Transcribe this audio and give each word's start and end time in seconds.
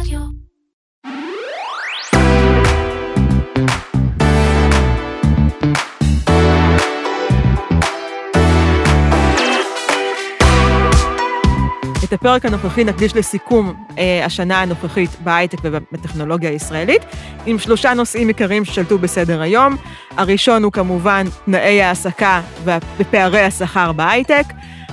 רדיו. 0.00 0.20
את 12.04 12.12
הפרק 12.12 12.44
הנוכחי 12.44 12.84
נקדיש 12.84 13.16
לסיכום 13.16 13.86
אה, 13.98 14.24
השנה 14.24 14.62
הנוכחית 14.62 15.10
בהייטק 15.20 15.58
ובטכנולוגיה 15.62 16.50
הישראלית, 16.50 17.02
עם 17.46 17.58
שלושה 17.58 17.94
נושאים 17.94 18.28
עיקריים 18.28 18.64
ששלטו 18.64 18.98
בסדר 18.98 19.40
היום. 19.40 19.76
הראשון 20.16 20.62
הוא 20.62 20.72
כמובן 20.72 21.26
תנאי 21.44 21.82
העסקה 21.82 22.40
ופערי 22.98 23.40
השכר 23.40 23.92
בהייטק. 23.92 24.44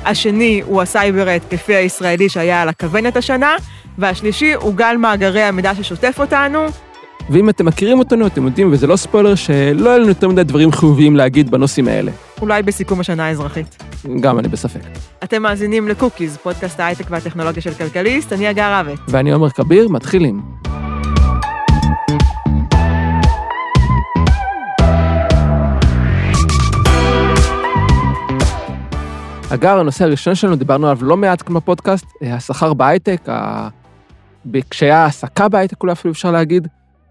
השני 0.05 0.61
הוא 0.65 0.81
הסייבר 0.81 1.27
ההתקפי 1.27 1.75
הישראלי 1.75 2.29
שהיה 2.29 2.61
על 2.61 2.69
הכוונת 2.69 3.17
השנה. 3.17 3.55
והשלישי 3.97 4.53
הוא 4.53 4.75
גל 4.75 4.95
מאגרי 4.99 5.41
המידע 5.41 5.75
ששוטף 5.75 6.15
אותנו. 6.19 6.65
ואם 7.29 7.49
אתם 7.49 7.65
מכירים 7.65 7.99
אותנו, 7.99 8.27
אתם 8.27 8.45
יודעים, 8.45 8.71
וזה 8.71 8.87
לא 8.87 8.95
ספוילר, 8.95 9.35
שלא 9.35 9.89
היה 9.89 9.97
לנו 9.97 10.07
יותר 10.07 10.29
מדי 10.29 10.43
דברים 10.43 10.71
חיוביים 10.71 11.15
להגיד 11.15 11.51
בנושאים 11.51 11.87
האלה. 11.87 12.11
אולי 12.41 12.63
בסיכום 12.63 12.99
השנה 12.99 13.25
האזרחית. 13.25 13.83
גם 14.19 14.39
אני 14.39 14.47
בספק. 14.47 14.79
אתם 15.23 15.41
מאזינים 15.41 15.87
לקוקיז, 15.87 16.37
פודקאסט 16.37 16.79
ההייטק 16.79 17.05
והטכנולוגיה 17.09 17.61
של 17.61 17.73
כלכליסט, 17.73 18.33
אני 18.33 18.47
הגר 18.47 18.73
רבת. 18.73 18.99
ואני 19.07 19.31
עומר 19.31 19.49
כביר, 19.49 19.89
מתחילים. 19.89 20.41
אגר, 29.53 29.79
הנושא 29.79 30.05
הראשון 30.05 30.35
שלנו, 30.35 30.55
דיברנו 30.55 30.87
עליו 30.87 31.05
לא 31.05 31.17
מעט 31.17 31.41
כאן 31.41 31.55
בפודקאסט, 31.55 32.05
אה, 32.23 32.35
השכר 32.35 32.73
בהייטק, 32.73 33.21
ה... 33.29 33.67
קשיי 34.69 34.91
העסקה 34.91 35.49
בהייטק 35.49 35.81
אולי 35.81 35.93
אפילו 35.93 36.11
אפשר 36.11 36.31
להגיד. 36.31 36.67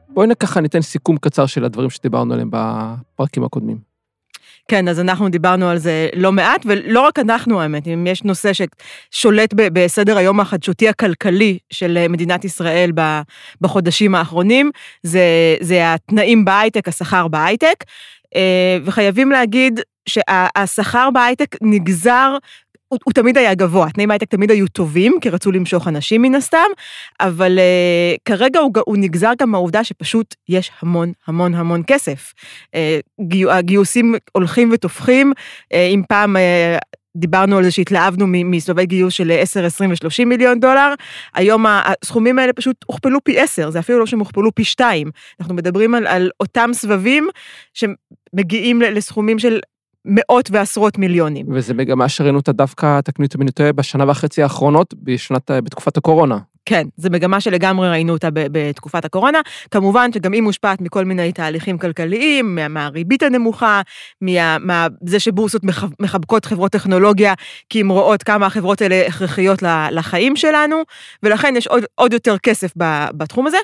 בואי 0.09 0.29
ככה 0.41 0.61
ניתן 0.61 0.81
סיכום 0.83 1.17
קצר 1.17 1.47
של 1.47 1.65
הדברים 1.65 1.91
שדיברנו 1.91 2.35
עליהם 2.35 2.51
בפרקים 2.53 3.45
הקודמים. 3.45 3.93
כן, 4.69 4.89
אז 4.89 5.01
אנחנו 5.01 5.29
דיברנו 5.29 5.69
על 5.69 5.79
זה 5.79 6.09
לא 6.15 6.33
מעט, 6.33 6.63
ולא 6.65 7.01
רק 7.01 7.19
אנחנו, 7.19 7.61
האמת, 7.61 7.87
אם 7.87 8.07
יש 8.07 8.23
נושא 8.23 8.51
ששולט 8.53 9.55
בסדר 9.55 10.17
היום 10.17 10.41
החדשותי 10.41 10.89
הכלכלי 10.89 11.59
של 11.71 12.09
מדינת 12.09 12.45
ישראל 12.45 12.91
בחודשים 13.61 14.15
האחרונים, 14.15 14.71
זה, 15.03 15.57
זה 15.61 15.95
התנאים 15.95 16.45
בהייטק, 16.45 16.89
השכר 16.89 17.29
בהייטק, 17.29 17.85
אה, 18.37 18.79
וחייבים 18.85 19.31
להגיד 19.31 19.81
שהשכר 20.09 21.09
בהייטק 21.11 21.57
נגזר 21.63 22.37
הוא, 22.93 22.99
הוא 23.05 23.13
תמיד 23.13 23.39
היה 23.39 23.55
גבוה, 23.55 23.91
תנאים 23.91 24.11
הייטק 24.11 24.29
תמיד 24.29 24.51
היו 24.51 24.69
טובים, 24.69 25.19
כי 25.21 25.31
רצו 25.31 25.53
למשוך 25.53 25.89
אנשים 25.89 26.23
מן 26.23 26.35
הסתם, 26.35 26.59
אבל 27.21 27.59
uh, 27.59 28.21
כרגע 28.25 28.61
הוא, 28.61 28.73
הוא 28.87 28.97
נגזר 28.97 29.31
גם 29.39 29.51
מהעובדה 29.51 29.85
שפשוט 29.85 30.35
יש 30.49 30.71
המון 30.81 31.13
המון 31.27 31.55
המון 31.55 31.83
כסף. 31.87 32.33
Uh, 32.67 33.27
גיו, 33.27 33.51
הגיוסים 33.51 34.15
הולכים 34.33 34.71
ותופחים, 34.73 35.33
uh, 35.33 35.77
אם 35.77 36.03
פעם... 36.09 36.37
Uh, 36.37 36.41
דיברנו 37.17 37.59
על 37.59 37.65
זה 37.65 37.71
שהתלהבנו 37.71 38.27
מסובבי 38.29 38.87
גיוס 38.87 39.15
של 39.15 39.33
10, 39.41 39.65
20 39.65 39.91
ו-30 39.91 40.25
מיליון 40.25 40.61
דולר, 40.61 40.95
היום 41.35 41.67
הסכומים 41.69 42.39
האלה 42.39 42.53
פשוט 42.53 42.85
הוכפלו 42.87 43.25
פי 43.25 43.41
10, 43.41 43.71
זה 43.71 43.79
אפילו 43.79 43.99
לא 43.99 44.07
שהם 44.07 44.19
הוכפלו 44.19 44.55
פי 44.55 44.65
2. 44.65 45.11
אנחנו 45.41 45.55
מדברים 45.55 45.95
על, 45.95 46.07
על 46.07 46.31
אותם 46.41 46.71
סבבים 46.73 47.29
שמגיעים 47.75 48.83
לסכומים 48.83 49.39
של 49.39 49.61
מאות 50.05 50.51
ועשרות 50.51 50.99
מיליונים. 50.99 51.47
וזה 51.49 51.75
מגמה 51.75 52.09
שראינו 52.09 52.39
אותה 52.39 52.53
דווקא, 52.53 53.01
תקנו 53.01 53.25
אותי 53.25 53.37
אם 53.37 53.43
אני 53.43 53.51
טועה, 53.51 53.73
בשנה 53.73 54.11
וחצי 54.11 54.43
האחרונות, 54.43 54.95
בשנת, 55.03 55.51
בתקופת 55.51 55.97
הקורונה. 55.97 56.39
כן, 56.65 56.87
זו 56.97 57.11
מגמה 57.11 57.41
שלגמרי 57.41 57.89
ראינו 57.89 58.13
אותה 58.13 58.29
בתקופת 58.33 59.05
הקורונה. 59.05 59.41
כמובן 59.71 60.13
שגם 60.13 60.33
היא 60.33 60.43
מושפעת 60.43 60.81
מכל 60.81 61.05
מיני 61.05 61.33
תהליכים 61.33 61.79
כלכליים, 61.79 62.55
מה, 62.55 62.69
מהריבית 62.69 63.23
הנמוכה, 63.23 63.81
מזה 64.23 64.57
מה, 64.61 64.87
שבורסות 65.19 65.63
מחבקות 66.01 66.45
חברות 66.45 66.73
טכנולוגיה, 66.73 67.35
כי 67.69 67.81
הן 67.81 67.89
רואות 67.89 68.23
כמה 68.23 68.47
החברות 68.47 68.83
האלה 68.83 69.07
הכרחיות 69.07 69.63
לחיים 69.91 70.37
שלנו, 70.37 70.83
ולכן 71.23 71.55
יש 71.57 71.67
עוד, 71.67 71.85
עוד 71.95 72.13
יותר 72.13 72.39
כסף 72.39 72.73
בתחום 73.17 73.47
הזה. 73.47 73.59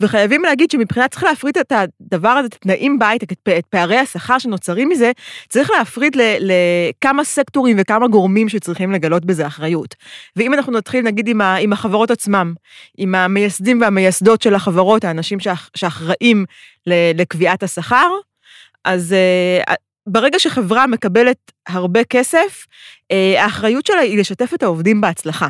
וחייבים 0.00 0.42
להגיד 0.42 0.70
שמבחינת 0.70 1.10
צריך 1.10 1.24
להפריד 1.24 1.58
את 1.58 1.72
הדבר 1.72 2.28
הזה, 2.28 2.46
את 2.46 2.54
התנאים 2.54 2.98
בהייטק, 2.98 3.32
את, 3.32 3.48
את 3.58 3.66
פערי 3.66 3.96
השכר 3.98 4.38
שנוצרים 4.38 4.88
מזה, 4.88 5.10
צריך 5.48 5.70
להפריד 5.78 6.16
לכמה 6.40 7.24
סקטורים 7.24 7.76
וכמה 7.80 8.08
גורמים 8.08 8.48
שצריכים 8.48 8.92
לגלות 8.92 9.24
בזה 9.24 9.46
אחריות. 9.46 9.94
ואם 10.36 10.54
אנחנו 10.54 10.72
נתחיל 10.72 11.04
נגיד 11.04 11.28
עם, 11.28 11.40
ה, 11.40 11.56
עם 11.56 11.72
החברות 11.72 12.10
עצמן, 12.10 12.43
עצמם, 12.44 12.54
עם 12.98 13.14
המייסדים 13.14 13.80
והמייסדות 13.80 14.42
של 14.42 14.54
החברות, 14.54 15.04
האנשים 15.04 15.38
שאחראים 15.76 16.44
לקביעת 16.86 17.62
השכר, 17.62 18.08
אז 18.84 19.12
אה, 19.12 19.74
ברגע 20.06 20.38
שחברה 20.38 20.86
מקבלת 20.86 21.52
הרבה 21.66 22.04
כסף, 22.04 22.66
אה, 23.10 23.42
האחריות 23.44 23.86
שלה 23.86 24.00
היא 24.00 24.18
לשתף 24.18 24.54
את 24.54 24.62
העובדים 24.62 25.00
בהצלחה. 25.00 25.48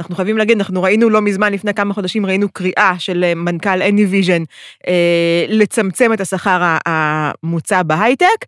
אנחנו 0.00 0.14
חייבים 0.14 0.38
להגיד, 0.38 0.56
אנחנו 0.56 0.82
ראינו 0.82 1.10
לא 1.10 1.20
מזמן, 1.20 1.52
לפני 1.52 1.74
כמה 1.74 1.94
חודשים, 1.94 2.26
ראינו 2.26 2.48
קריאה 2.48 2.94
של 2.98 3.24
אה, 3.24 3.34
מנכ"ל 3.34 3.82
AnyVision 3.82 4.44
אה, 4.88 5.44
לצמצם 5.48 6.12
את 6.12 6.20
השכר 6.20 6.76
המוצע 6.86 7.82
בהייטק. 7.82 8.44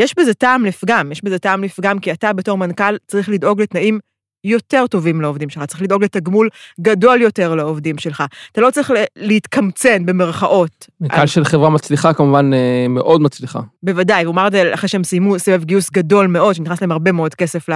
יש 0.00 0.14
בזה 0.18 0.34
טעם 0.34 0.64
לפגם, 0.64 1.12
יש 1.12 1.24
בזה 1.24 1.38
טעם 1.38 1.64
לפגם, 1.64 1.98
כי 1.98 2.12
אתה 2.12 2.32
בתור 2.32 2.58
מנכ"ל 2.58 2.96
צריך 3.06 3.28
לדאוג 3.28 3.62
לתנאים 3.62 3.98
יותר 4.46 4.86
טובים 4.86 5.20
לעובדים 5.20 5.50
שלך, 5.50 5.64
צריך 5.64 5.82
לדאוג 5.82 6.04
לתגמול 6.04 6.48
גדול 6.80 7.22
יותר 7.22 7.54
לעובדים 7.54 7.98
שלך. 7.98 8.24
אתה 8.52 8.60
לא 8.60 8.70
צריך 8.70 8.92
להתקמצן 9.16 10.06
במרכאות. 10.06 10.86
מנכ"ל 11.00 11.20
על... 11.20 11.26
של 11.26 11.44
חברה 11.44 11.70
מצליחה 11.70 12.12
כמובן 12.12 12.50
אה, 12.54 12.86
מאוד 12.88 13.20
מצליחה. 13.20 13.60
בוודאי, 13.82 14.24
הוא 14.24 14.32
אמר 14.32 14.46
את 14.46 14.52
זה 14.52 14.74
אחרי 14.74 14.88
שהם 14.88 15.04
סיימו 15.04 15.38
סבב 15.38 15.64
גיוס 15.64 15.90
גדול 15.90 16.26
מאוד, 16.26 16.54
שנכנס 16.54 16.80
להם 16.80 16.92
הרבה 16.92 17.12
מאוד 17.12 17.34
כסף 17.34 17.66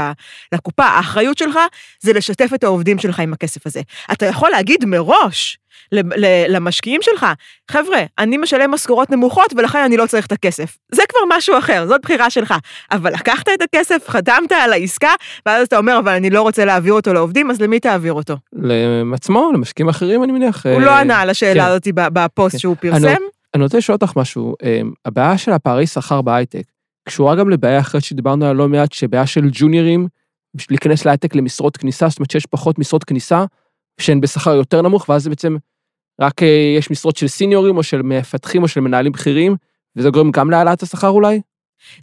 לקופה. 0.52 0.84
האחריות 0.84 1.38
שלך 1.38 1.58
זה 2.00 2.12
לשתף 2.12 2.50
את 2.54 2.64
העובדים 2.64 2.98
שלך 2.98 3.20
עם 3.20 3.32
הכסף 3.32 3.66
הזה. 3.66 3.80
אתה 4.12 4.26
יכול 4.26 4.50
להגיד 4.50 4.84
מראש, 4.84 5.58
למשקיעים 6.48 7.02
שלך, 7.02 7.26
חבר'ה, 7.70 8.02
אני 8.18 8.36
משלם 8.36 8.70
משכורות 8.70 9.10
נמוכות 9.10 9.52
ולכן 9.56 9.78
אני 9.78 9.96
לא 9.96 10.06
צריך 10.06 10.26
את 10.26 10.32
הכסף. 10.32 10.78
זה 10.92 11.02
כבר 11.08 11.36
משהו 11.36 11.58
אחר, 11.58 11.86
זאת 11.86 12.00
בחירה 12.02 12.30
שלך. 12.30 12.54
אבל 12.90 13.12
לקחת 13.12 13.48
את 13.54 13.62
הכסף, 13.62 14.08
חתמת 14.08 14.52
על 14.52 14.72
העסקה, 14.72 15.10
ואז 15.46 15.66
אתה 15.66 15.78
אומר, 15.78 15.98
אבל 15.98 16.12
אני 16.12 16.30
לא 16.30 16.42
רוצה 16.42 16.64
להעביר 16.64 16.92
אותו 16.92 17.12
לעובדים, 17.12 17.50
אז 17.50 17.60
למי 17.60 17.80
תעביר 17.80 18.12
אותו? 18.12 18.36
לעצמו, 18.52 19.50
למשקיעים 19.54 19.88
אחרים, 19.88 20.24
אני 20.24 20.32
מניח. 20.32 20.66
הוא 20.66 20.80
לא 20.80 20.90
אה, 20.90 21.00
ענה 21.00 21.20
על 21.20 21.30
השאלה 21.30 21.64
כן. 21.64 21.68
הזאת 21.68 21.88
בפוסט 21.94 22.54
כן. 22.54 22.58
שהוא 22.58 22.76
פרסם. 22.80 23.14
אני 23.54 23.62
רוצה 23.62 23.78
לשאול 23.78 23.98
אותך 24.02 24.16
משהו, 24.16 24.54
אה, 24.64 24.80
הבעיה 25.04 25.38
של 25.38 25.52
הפערי 25.52 25.86
שכר 25.86 26.22
בהייטק 26.22 26.62
קשורה 27.04 27.34
גם 27.36 27.50
לבעיה 27.50 27.80
אחרת 27.80 28.02
שדיברנו 28.02 28.44
עליה 28.44 28.54
לא 28.54 28.68
מעט, 28.68 28.92
שבעיה 28.92 29.26
של 29.26 29.48
ג'וניורים, 29.52 30.08
להיכנס 30.70 31.04
להייטק 31.04 31.34
למשרות 31.34 31.76
כניסה, 31.76 32.08
זאת 32.08 32.18
אומרת 32.18 32.30
שיש 32.30 32.46
פחות 32.46 32.78
משרות 32.78 33.04
כניסה, 33.04 33.44
שהן 34.00 34.20
בשכר 34.20 34.54
יותר 34.54 34.82
נמוך, 34.82 35.08
ואז 35.08 35.28
בעצם 35.28 35.56
רק 36.20 36.42
אה, 36.42 36.74
יש 36.78 36.90
משרות 36.90 37.16
של 37.16 37.28
סיניורים 37.28 37.76
או 37.76 37.82
של 37.82 38.02
מפתחים 38.02 38.62
או 38.62 38.68
של 38.68 38.80
מנהלים 38.80 39.12
בכירים, 39.12 39.56
וזה 39.96 40.10
גורם 40.10 40.30
גם 40.30 40.50
להעלאת 40.50 40.82
השכר 40.82 41.08
אולי? 41.08 41.40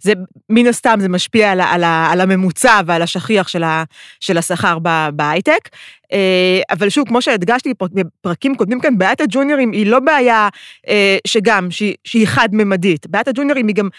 זה 0.02 0.14
מן 0.50 0.68
הסתם 0.68 0.98
זה 1.02 1.10
משפיע 1.10 1.52
על, 1.52 1.62
על, 1.62 1.84
על 1.84 2.22
הממוצע 2.22 2.82
ועל 2.86 3.02
השכיח 3.02 3.48
של, 3.48 3.64
ה, 3.64 3.84
של 4.20 4.38
השכר 4.38 4.78
בהייטק. 5.14 5.70
אה, 6.12 6.62
אבל 6.70 6.90
שוב, 6.90 7.08
כמו 7.08 7.22
שהדגשתי 7.22 7.74
בפרקים 7.94 8.56
קודמים 8.56 8.80
כאן, 8.80 8.98
בעיית 8.98 9.22
הג'וניורים 9.22 9.72
היא 9.72 9.86
לא 9.86 10.00
בעיה 10.00 10.50
אה, 10.88 11.18
שגם, 11.28 11.72
שהיא, 11.72 11.96
שהיא 12.04 12.28
חד-ממדית. 12.28 13.08
בעיית 13.08 13.28
הג'וניורים 13.28 13.68
היא 13.68 13.76
גם 13.76 13.90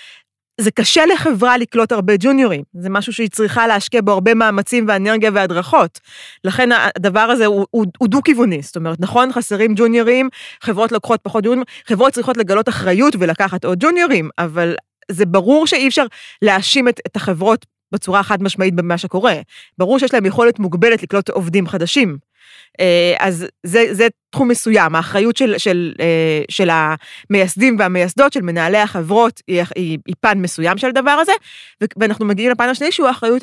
זה 0.60 0.70
קשה 0.70 1.06
לחברה 1.06 1.58
לקלוט 1.58 1.92
הרבה 1.92 2.14
ג'וניורים, 2.18 2.62
זה 2.74 2.90
משהו 2.90 3.12
שהיא 3.12 3.28
צריכה 3.28 3.66
להשקיע 3.66 4.00
בו 4.04 4.12
הרבה 4.12 4.34
מאמצים 4.34 4.84
ואנרגיה 4.88 5.30
והדרכות. 5.34 6.00
לכן 6.44 6.68
הדבר 6.96 7.20
הזה 7.20 7.46
הוא, 7.46 7.66
הוא, 7.70 7.86
הוא 7.98 8.08
דו-כיווני, 8.08 8.62
זאת 8.62 8.76
אומרת, 8.76 9.00
נכון, 9.00 9.32
חסרים 9.32 9.72
ג'וניורים, 9.76 10.28
חברות 10.62 10.92
לוקחות 10.92 11.20
פחות 11.22 11.44
ג'וניורים, 11.44 11.64
חברות 11.86 12.12
צריכות 12.12 12.36
לגלות 12.36 12.68
אחריות 12.68 13.16
ולקחת 13.18 13.64
עוד 13.64 13.78
ג'וניורים, 13.80 14.30
אבל 14.38 14.74
זה 15.10 15.26
ברור 15.26 15.66
שאי 15.66 15.88
אפשר 15.88 16.04
להאשים 16.42 16.88
את, 16.88 17.00
את 17.06 17.16
החברות 17.16 17.66
בצורה 17.92 18.22
חד 18.22 18.42
משמעית 18.42 18.74
במה 18.74 18.98
שקורה. 18.98 19.34
ברור 19.78 19.98
שיש 19.98 20.14
להם 20.14 20.26
יכולת 20.26 20.58
מוגבלת 20.58 21.02
לקלוט 21.02 21.30
עובדים 21.30 21.66
חדשים. 21.66 22.27
אה, 22.80 23.14
אז 23.18 23.46
זה, 23.66 23.84
זה 23.90 24.06
תחום 24.30 24.48
מסוים, 24.48 24.94
האחריות 24.94 25.36
של, 25.36 25.54
של, 25.58 25.94
אה, 26.00 26.42
של 26.48 26.68
המייסדים 26.70 27.76
והמייסדות, 27.78 28.32
של 28.32 28.42
מנהלי 28.42 28.78
החברות, 28.78 29.42
היא, 29.46 29.62
היא, 29.76 29.98
היא 30.06 30.14
פן 30.20 30.38
מסוים 30.38 30.78
של 30.78 30.86
הדבר 30.86 31.10
הזה, 31.10 31.32
ואנחנו 31.96 32.24
מגיעים 32.24 32.50
לפן 32.50 32.68
השני 32.68 32.92
שהוא 32.92 33.08
האחריות 33.08 33.42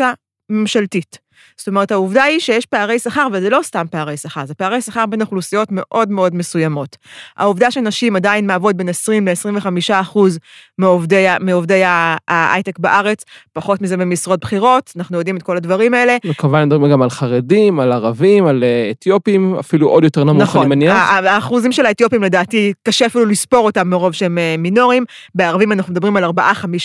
הממשלתית. 0.50 1.25
זאת 1.58 1.68
אומרת, 1.68 1.92
העובדה 1.92 2.24
היא 2.24 2.40
שיש 2.40 2.66
פערי 2.66 3.00
שכר, 3.00 3.28
וזה 3.32 3.50
לא 3.50 3.60
סתם 3.64 3.86
פערי 3.92 4.18
שכר, 4.18 4.46
זה 4.46 4.54
פערי 4.54 4.82
שכר 4.82 5.06
בין 5.06 5.22
אוכלוסיות 5.22 5.68
מאוד 5.72 6.12
מאוד 6.12 6.36
מסוימות. 6.36 6.98
העובדה 7.38 7.72
שנשים 7.72 8.16
עדיין 8.16 8.48
מהוות 8.48 8.76
בין 8.76 8.90
20 8.90 9.28
ל-25 9.28 9.68
אחוז 9.94 10.40
מעובדי, 10.78 11.26
מעובדי 11.40 11.82
ההייטק 12.28 12.80
בארץ, 12.80 13.24
פחות 13.54 13.82
מזה 13.82 13.98
במשרות 13.98 14.40
בכירות, 14.40 14.94
אנחנו 14.98 15.18
יודעים 15.18 15.38
את 15.38 15.44
כל 15.44 15.58
הדברים 15.58 15.94
האלה. 15.94 16.18
וכמובן 16.26 16.66
מדברים 16.66 16.92
גם 16.92 17.02
על 17.02 17.10
חרדים, 17.10 17.80
על 17.80 17.92
ערבים, 17.92 18.46
על 18.46 18.64
אה, 18.64 18.92
אתיופים, 18.92 19.56
אפילו 19.60 19.90
עוד 19.90 20.04
יותר 20.04 20.24
נמוך, 20.24 20.42
נכון, 20.42 20.62
אני 20.62 20.70
מניח. 20.70 20.96
האחוזים 21.10 21.72
של 21.72 21.86
האתיופים 21.86 22.24
לדעתי, 22.24 22.74
קשה 22.84 23.06
אפילו 23.06 23.26
לספור 23.26 23.66
אותם 23.66 23.88
מרוב 23.88 24.12
שהם 24.12 24.38
אה, 24.38 24.56
מינורים. 24.58 25.04
בערבים 25.36 25.72
אנחנו 25.72 25.92
מדברים 25.92 26.18
על 26.18 26.24
4-5 26.24 26.30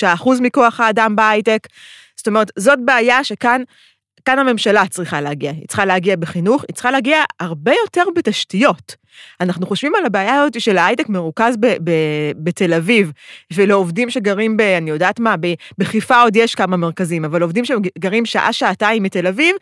אחוז 0.07 0.41
מכוח 0.41 0.81
האדם 0.81 1.17
בהייטק. 1.17 1.67
זאת 2.21 2.29
אומרת, 2.29 2.51
זאת 2.59 2.79
בעיה 2.85 3.25
שכאן 3.25 3.63
כאן 4.25 4.39
הממשלה 4.39 4.87
צריכה 4.87 5.21
להגיע. 5.21 5.51
היא 5.51 5.67
צריכה 5.69 5.85
להגיע 5.85 6.17
בחינוך, 6.17 6.65
היא 6.69 6.75
צריכה 6.75 6.91
להגיע 6.91 7.19
הרבה 7.41 7.73
יותר 7.85 8.03
בתשתיות. 8.17 8.97
אנחנו 9.41 9.67
חושבים 9.67 9.95
על 9.95 10.07
הבעיה 10.07 10.43
הזאת 10.43 10.61
של 10.61 10.79
ההייטק 10.79 11.09
מרוכז 11.09 11.57
ב- 11.61 11.67
ב- 11.85 12.33
בתל 12.37 12.75
אביב, 12.75 13.13
ולעובדים 13.53 14.11
שגרים 14.11 14.57
ב... 14.57 14.61
אני 14.61 14.91
יודעת 14.91 15.21
מה, 15.21 15.35
בחיפה 15.79 16.23
עוד 16.23 16.37
יש 16.37 16.55
כמה 16.55 16.77
מרכזים, 16.77 17.25
אבל 17.25 17.43
עובדים 17.43 17.65
שגרים 17.65 18.27
שעה-שעתיים 18.27 19.03
מתל 19.03 19.27
אביב, 19.27 19.57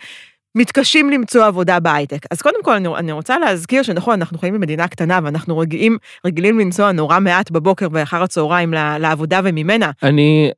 מתקשים 0.55 1.11
למצוא 1.11 1.45
עבודה 1.45 1.81
בהייטק. 1.81 2.27
אז 2.31 2.43
קודם 2.43 2.63
כל, 2.63 2.75
אני, 2.75 2.89
אני 2.89 3.13
רוצה 3.13 3.39
להזכיר 3.39 3.83
שנכון, 3.83 4.15
אנחנו 4.15 4.39
חיים 4.39 4.55
במדינה 4.55 4.89
קטנה 4.89 5.21
ואנחנו 5.23 5.59
רגילים, 5.59 5.99
רגילים 6.27 6.59
לנסוע 6.59 6.93
נורא 6.93 7.21
מעט 7.21 7.51
בבוקר 7.51 7.89
ואחר 7.93 8.23
הצהריים 8.23 8.73
לעבודה 8.73 9.41
וממנה. 9.45 9.91
אני, 10.03 10.51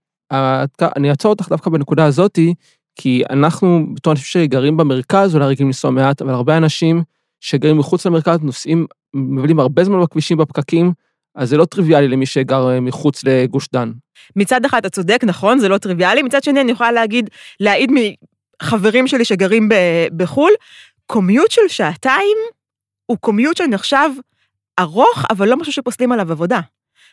אני 0.97 1.11
אעצור 1.11 1.31
אותך 1.31 1.49
דווקא 1.49 1.71
בנקודה 1.71 2.05
הזאתי, 2.05 2.55
כי 2.97 3.23
אנחנו, 3.31 3.87
בתור 3.95 4.13
אנשים 4.13 4.43
שגרים 4.43 4.77
במרכז, 4.77 5.35
אולי 5.35 5.47
רגילים 5.47 5.69
לנסוע 5.69 5.91
מעט, 5.91 6.23
אבל 6.23 6.33
הרבה 6.33 6.57
אנשים 6.57 7.03
שגרים 7.41 7.79
מחוץ 7.79 8.07
למרכז 8.07 8.39
נוסעים, 8.43 8.87
מבלים 9.15 9.61
הרבה 9.61 9.85
זמן 9.85 10.01
בכבישים, 10.01 10.39
בפקקים, 10.39 10.93
אז 11.35 11.49
זה 11.49 11.57
לא 11.57 11.65
טריוויאלי 11.65 12.09
למי 12.09 12.27
שגר 12.27 12.71
אה, 12.71 12.81
מחוץ 12.81 13.25
לגוש 13.25 13.69
דן. 13.73 13.93
מצד 14.37 14.65
אחד 14.65 14.79
אתה 14.79 14.91
צודק, 14.91 15.21
נכון, 15.25 15.59
זה 15.59 15.69
לא 15.69 15.79
טריוויאלי, 15.79 16.23
מצד 16.23 16.43
שני 16.43 16.61
אני 16.61 16.73
יכולה 16.73 16.93
להגיד, 16.93 17.31
להעיד 17.61 17.91
מחברים 18.63 19.07
שלי 19.07 19.25
שגרים 19.25 19.69
בחו"ל, 20.17 20.53
קומיוט 21.07 21.51
של 21.51 21.69
שעתיים 21.69 22.37
הוא 23.07 23.19
קומיוט 23.21 23.57
שנחשב 23.57 24.11
ארוך, 24.81 25.25
אבל 25.31 25.49
לא 25.49 25.57
משהו 25.57 25.73
שפוסלים 25.73 26.13
עליו 26.13 26.33
עבודה. 26.33 26.61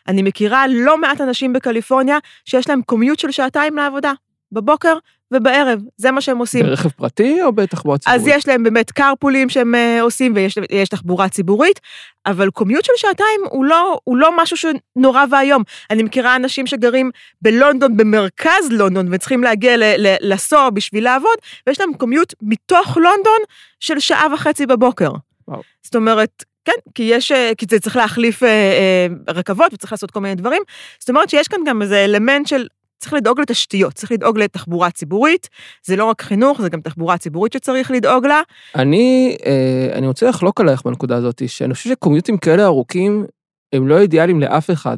אני 0.07 0.21
מכירה 0.21 0.65
לא 0.67 0.97
מעט 0.97 1.21
אנשים 1.21 1.53
בקליפורניה 1.53 2.17
שיש 2.45 2.69
להם 2.69 2.81
קומיוט 2.81 3.19
של 3.19 3.31
שעתיים 3.31 3.75
לעבודה. 3.75 4.13
בבוקר 4.51 4.97
ובערב, 5.31 5.81
זה 5.97 6.11
מה 6.11 6.21
שהם 6.21 6.37
עושים. 6.37 6.65
ברכב 6.65 6.89
פרטי 6.89 7.43
או 7.43 7.51
בתחבורה 7.51 7.97
ציבורית? 7.97 8.21
אז 8.21 8.27
יש 8.27 8.47
להם 8.47 8.63
באמת 8.63 8.91
קרפולים 8.91 9.49
שהם 9.49 9.75
uh, 9.75 10.01
עושים 10.01 10.33
ויש 10.35 10.89
תחבורה 10.89 11.29
ציבורית, 11.29 11.79
אבל 12.25 12.49
קומיוט 12.49 12.85
של 12.85 12.93
שעתיים 12.95 13.41
הוא 13.49 13.65
לא, 13.65 13.99
הוא 14.03 14.17
לא 14.17 14.37
משהו 14.37 14.57
שנורא 14.57 15.25
ואיום. 15.31 15.63
אני 15.89 16.03
מכירה 16.03 16.35
אנשים 16.35 16.67
שגרים 16.67 17.11
בלונדון, 17.41 17.97
במרכז 17.97 18.71
לונדון, 18.71 19.13
וצריכים 19.13 19.43
להגיע 19.43 19.75
לסוע 20.21 20.69
בשביל 20.69 21.03
לעבוד, 21.03 21.37
ויש 21.67 21.79
להם 21.79 21.93
קומיוט 21.93 22.33
מתוך 22.41 22.97
לונדון 22.97 23.39
של 23.79 23.99
שעה 23.99 24.27
וחצי 24.33 24.65
בבוקר. 24.65 25.11
וואו. 25.47 25.61
זאת 25.83 25.95
אומרת, 25.95 26.43
כן, 26.67 26.91
כי 26.95 27.03
יש, 27.03 27.31
אה, 27.31 27.51
כי 27.57 27.65
זה 27.69 27.79
צריך 27.79 27.95
להחליף 27.95 28.43
אה, 28.43 28.49
אה, 28.49 29.33
רכבות 29.33 29.73
וצריך 29.73 29.91
לעשות 29.91 30.11
כל 30.11 30.19
מיני 30.19 30.35
דברים. 30.35 30.61
זאת 30.99 31.09
אומרת 31.09 31.29
שיש 31.29 31.47
כאן 31.47 31.59
גם 31.65 31.81
איזה 31.81 32.05
אלמנט 32.05 32.47
של 32.47 32.67
צריך 32.97 33.13
לדאוג 33.13 33.39
לתשתיות, 33.39 33.93
צריך 33.93 34.11
לדאוג 34.11 34.39
לתחבורה 34.39 34.91
ציבורית, 34.91 35.49
זה 35.85 35.95
לא 35.95 36.05
רק 36.05 36.21
חינוך, 36.21 36.61
זה 36.61 36.69
גם 36.69 36.81
תחבורה 36.81 37.17
ציבורית 37.17 37.53
שצריך 37.53 37.91
לדאוג 37.91 38.25
לה. 38.25 38.41
אני, 38.75 39.37
אה, 39.45 39.89
אני 39.93 40.07
רוצה 40.07 40.29
לחלוק 40.29 40.61
עלייך 40.61 40.83
בנקודה 40.83 41.15
הזאת, 41.15 41.41
שאני 41.47 41.73
חושב 41.73 41.89
שקומיוטים 41.89 42.37
כאלה 42.37 42.65
ארוכים, 42.65 43.25
הם 43.73 43.87
לא 43.87 43.99
אידיאליים 43.99 44.41
לאף 44.41 44.71
אחד. 44.71 44.97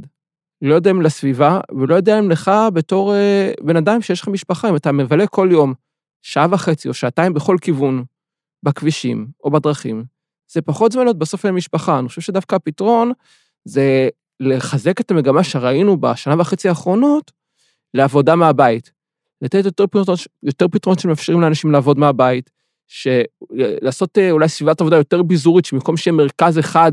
לא 0.62 0.75
יודע 0.75 0.92
אם 0.92 1.01
לסביבה, 1.01 1.60
ולא 1.80 1.96
יודע 1.96 2.19
אם 2.19 2.31
לך 2.31 2.51
בתור 2.74 3.13
אה, 3.13 3.51
בן 3.62 3.75
אדם 3.75 4.02
שיש 4.02 4.22
לך 4.22 4.28
משפחה, 4.28 4.69
אם 4.69 4.75
אתה 4.75 4.92
מבלה 4.92 5.28
כל 5.28 5.50
יום 5.52 5.74
שעה 6.22 6.48
וחצי 6.52 6.88
או 6.88 6.94
שעתיים 6.94 7.34
בכל 7.34 7.57
כיוון, 7.62 8.04
בכבישים 8.63 9.28
או 9.44 9.52
בדרכים, 9.52 10.04
זה 10.52 10.62
פחות 10.62 10.92
זמנות 10.92 11.18
בסוף 11.18 11.45
למשפחה. 11.45 12.00
אני 12.00 12.07
חושב 12.07 12.22
שדווקא 12.22 12.56
הפתרון 12.56 13.12
זה 13.66 14.10
לחזק 14.40 15.02
את 15.02 15.12
המגמה 15.12 15.44
שראינו 15.44 15.98
בשנה 15.98 16.36
וחצי 16.40 16.69
האחרונות, 16.69 17.31
לעבודה 17.94 18.36
מהבית. 18.36 18.91
לתת 19.41 19.65
יותר 19.65 19.88
פתרונות, 19.88 20.19
יותר 20.44 20.68
פתרונות 20.68 21.00
שמאפשרים 21.00 21.41
לאנשים 21.41 21.71
לעבוד 21.71 22.00
מהבית, 22.00 22.50
לעשות 23.81 24.18
אה, 24.18 24.31
אולי 24.31 24.50
סביבת 24.50 24.81
עבודה 24.81 24.97
יותר 24.97 25.21
ביזורית, 25.21 25.65
שבמקום 25.65 25.97
שיהיה 25.97 26.18
מרכז 26.18 26.59
אחד, 26.59 26.91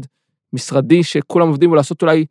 משרדי, 0.53 1.03
שכולם 1.03 1.49
עובדים, 1.49 1.73
ולעשות 1.73 2.03
אולי 2.03 2.27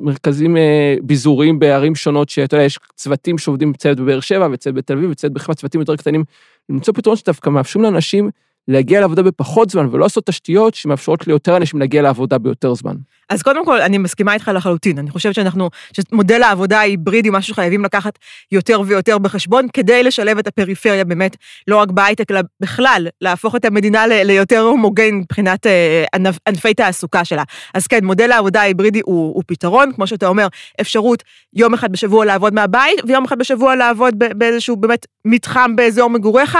מרכזים 0.00 0.56
אה, 0.56 0.96
ביזוריים 1.02 1.58
בערים 1.58 1.94
שונות, 1.94 2.28
שאתה 2.28 2.56
יודע, 2.56 2.64
יש 2.64 2.78
צוותים 2.96 3.38
שעובדים 3.38 3.72
בצוות 3.72 4.00
בבאר 4.00 4.20
שבע, 4.20 4.48
וצוות 4.52 4.74
בתל 4.74 4.96
אביב, 4.96 5.10
וצוות 5.10 5.32
בחיפה, 5.32 5.54
צוותים 5.54 5.80
יותר 5.80 5.96
קטנים, 5.96 6.24
למצוא 6.68 6.94
פתרונות 6.94 7.18
שדווקא 7.18 7.50
מאפשרים 7.50 7.84
לאנשים 7.84 8.30
להגיע 8.68 9.00
לעבודה 9.00 9.22
בפחות 9.22 9.70
זמן, 9.70 9.88
ולא 9.90 10.00
לעשות 10.00 10.26
תשתיות 10.26 10.74
שמאפשרות 10.74 11.26
ליותר 11.26 11.56
אנשים 11.56 11.80
להגיע 11.80 12.02
לעבודה 12.02 12.38
ביותר 12.38 12.74
זמן. 12.74 12.96
אז 13.28 13.42
קודם 13.42 13.64
כל, 13.64 13.80
אני 13.80 13.98
מסכימה 13.98 14.34
איתך 14.34 14.50
לחלוטין. 14.54 14.98
אני 14.98 15.10
חושבת 15.10 15.34
שאנחנו, 15.34 15.70
שמודל 15.92 16.42
העבודה 16.42 16.78
ההיברידי 16.78 17.28
משהו 17.32 17.54
שחייבים 17.54 17.84
לקחת 17.84 18.18
יותר 18.52 18.80
ויותר 18.86 19.18
בחשבון, 19.18 19.66
כדי 19.72 20.02
לשלב 20.02 20.38
את 20.38 20.46
הפריפריה 20.46 21.04
באמת, 21.04 21.36
לא 21.68 21.76
רק 21.76 21.90
בהייטק, 21.90 22.30
אלא 22.30 22.40
בכלל, 22.60 23.06
להפוך 23.20 23.56
את 23.56 23.64
המדינה 23.64 24.06
ליותר 24.06 24.60
הומוגן 24.60 25.14
מבחינת 25.14 25.66
אה, 25.66 26.04
ענפי 26.46 26.74
תעסוקה 26.74 27.24
שלה. 27.24 27.42
אז 27.74 27.86
כן, 27.86 28.04
מודל 28.04 28.32
העבודה 28.32 28.60
ההיברידי 28.60 29.00
הוא, 29.04 29.34
הוא 29.34 29.42
פתרון, 29.46 29.92
כמו 29.92 30.06
שאתה 30.06 30.26
אומר, 30.26 30.46
אפשרות 30.80 31.22
יום 31.54 31.74
אחד 31.74 31.92
בשבוע 31.92 32.24
לעבוד 32.24 32.54
מהבית, 32.54 33.00
ויום 33.06 33.24
אחד 33.24 33.38
בשבוע 33.38 33.76
לעבוד 33.76 34.14
באיזשהו 34.18 34.76
באמת 34.76 35.06
מתחם 35.24 35.76
באזור 35.76 36.10
מגוריך, 36.10 36.58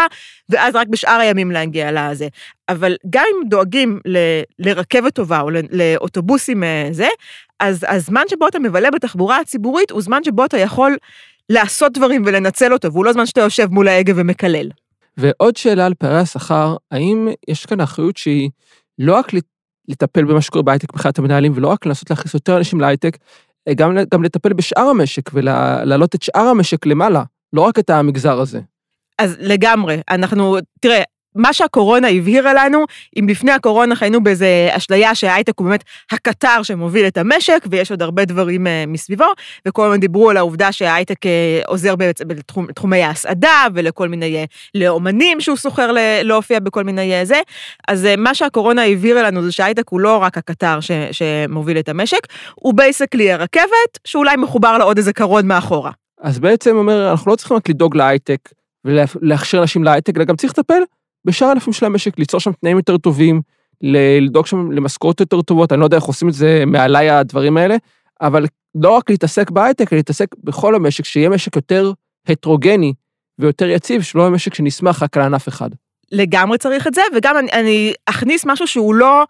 ואז 0.49 0.75
רק 0.75 0.89
בשאר 0.89 1.21
הימים 1.21 1.51
להגיע 1.51 1.91
לזה. 1.93 2.29
אבל 2.69 2.97
גם 3.11 3.25
אם 3.35 3.49
דואגים 3.49 4.01
ל, 4.07 4.17
לרכבת 4.59 5.15
טובה 5.15 5.41
או 5.41 5.51
לאוטובוסים 5.71 6.65
אה, 6.65 6.89
זה, 6.91 7.09
אז 7.61 7.87
הזמן 7.89 8.23
שבו 8.29 8.49
אתה 8.49 8.59
מבלה 8.59 8.91
בתחבורה 8.91 9.41
הציבורית 9.41 9.91
הוא 9.91 10.03
זמן 10.03 10.25
שבו 10.25 10.45
אתה 10.45 10.59
יכול 10.59 10.97
לעשות 11.49 11.93
דברים 11.93 12.23
ולנצל 12.27 12.73
אותו, 12.73 12.93
והוא 12.93 13.05
לא 13.05 13.13
זמן 13.13 13.27
שאתה 13.27 13.41
יושב 13.41 13.67
מול 13.71 13.89
ההגה 13.89 14.13
ומקלל. 14.17 14.71
ועוד 15.17 15.57
שאלה 15.57 15.87
על 15.87 15.95
פערי 15.95 16.19
השכר, 16.19 16.77
האם 16.91 17.29
יש 17.49 17.67
כאן 17.67 17.81
אחריות 17.81 18.17
שהיא 18.17 18.51
לא 18.99 19.15
רק 19.15 19.33
לטפל 19.89 20.25
במה 20.25 20.41
שקורה 20.41 20.63
בהייטק 20.63 20.95
מבחינת 20.95 21.19
המנהלים, 21.19 21.53
ולא 21.55 21.69
רק 21.69 21.87
לנסות 21.87 22.11
להכניס 22.11 22.35
יותר 22.35 22.57
אנשים 22.57 22.81
להייטק, 22.81 23.19
אה, 23.69 23.75
גם, 23.75 23.97
גם 24.15 24.23
לטפל 24.23 24.53
בשאר 24.53 24.83
המשק 24.83 25.31
ולהעלות 25.35 26.15
את 26.15 26.23
שאר 26.23 26.47
המשק 26.47 26.87
למעלה, 26.87 27.23
לא 27.53 27.61
רק 27.61 27.79
את 27.79 27.91
המגזר 27.91 28.41
הזה. 28.41 28.61
אז 29.19 29.37
לגמרי, 29.41 30.01
אנחנו, 30.11 30.57
תראה, 30.81 31.03
מה 31.39 31.53
שהקורונה 31.53 32.09
הבהירה 32.09 32.55
לנו, 32.55 32.85
אם 33.19 33.29
לפני 33.29 33.53
הקורונה 33.53 33.97
חיינו 33.97 34.23
באיזה 34.23 34.69
אשליה 34.71 35.15
שההייטק 35.15 35.53
הוא 35.59 35.67
באמת 35.67 35.85
הקטר 36.13 36.63
שמוביל 36.63 37.07
את 37.07 37.19
המשק, 37.19 37.67
ויש 37.71 37.91
עוד 37.91 38.03
הרבה 38.03 38.25
דברים 38.25 38.67
אה, 38.67 38.71
מסביבו, 38.87 39.25
וכל 39.69 39.85
הזמן 39.87 40.01
דיברו 40.01 40.31
על 40.31 40.37
העובדה 40.37 40.73
שההייטק 40.73 41.27
אה, 41.27 41.29
עוזר 41.67 41.95
בתחומי 42.27 43.03
ההסעדה, 43.03 43.67
ולכל 43.75 44.09
מיני, 44.09 44.45
אה, 44.45 44.49
לאומנים 44.75 45.41
שהוא 45.41 45.57
שוכר 45.57 45.91
להופיע 46.23 46.61
בכל 46.61 46.85
מיני 46.85 47.27
זה. 47.27 47.41
אז 47.89 48.09
מה 48.19 48.35
שהקורונה 48.35 48.85
הבהירה 48.85 49.23
לנו 49.23 49.43
זה 49.43 49.53
שההייטק 49.53 49.89
הוא 49.89 50.01
לא 50.01 50.17
רק 50.17 50.39
הקטר 50.39 50.81
ש, 50.81 50.91
שמוביל 51.13 51.79
את 51.79 51.89
המשק, 51.89 52.27
הוא 52.55 52.75
basically 52.75 53.33
הרכבת, 53.33 53.99
שאולי 54.05 54.37
מחובר 54.37 54.79
לעוד 54.79 54.97
איזה 54.97 55.13
קרון 55.13 55.47
מאחורה. 55.47 55.91
אז 56.21 56.39
בעצם 56.39 56.77
אומר, 56.77 57.11
אנחנו 57.11 57.31
לא 57.31 57.37
צריכים 57.37 57.57
רק 57.57 57.69
לדאוג 57.69 57.97
להייטק 57.97 58.41
ולהכשיר 58.85 59.61
אנשים 59.61 59.85
להייטק, 59.85 60.17
אלא 60.17 60.25
גם 60.25 60.37
צריך 60.37 60.53
לטפל 60.59 60.83
בשאר 61.25 61.49
הענפים 61.49 61.73
של 61.73 61.87
המשק, 61.87 62.19
ליצור 62.19 62.41
שם 62.41 62.53
תנאים 62.53 62.77
יותר 62.77 62.99
טובים, 62.99 63.41
לדאוג 63.81 64.47
שם 64.47 64.73
למשכורות 64.73 65.21
יותר 65.21 65.43
טובות, 65.43 65.73
אני 65.73 65.81
לא 65.81 65.85
יודע 65.85 65.97
איך 65.97 66.05
עושים 66.05 66.29
את 66.29 66.35
זה 66.35 66.65
מעליי 66.67 67.11
הדברים 67.11 67.57
האלה, 67.57 67.77
אבל 68.21 68.47
לא 68.75 68.91
רק 68.91 69.11
להתעסק 69.11 69.51
בהייטק, 69.51 69.93
אלא 69.93 69.99
להתעסק 69.99 70.27
בכל 70.45 70.75
המשק, 70.75 71.05
שיהיה 71.05 71.29
משק 71.29 71.57
יותר 71.57 71.93
הטרוגני 72.27 72.93
ויותר 73.39 73.69
יציב, 73.69 74.03
שלא 74.03 74.23
יהיה 74.23 74.31
משק 74.31 74.55
שנסמך 74.55 75.03
רק 75.03 75.17
על 75.17 75.23
ענף 75.23 75.49
אחד. 75.49 75.71
לגמרי 76.13 76.59
צריך 76.59 76.87
את 76.87 76.95
זה, 76.95 77.03
וגם 77.17 77.39
אני, 77.39 77.49
אני 77.53 77.93
אכניס 78.07 78.47
משהו 78.47 78.67
שהוא 78.67 78.95
לא, 78.95 79.25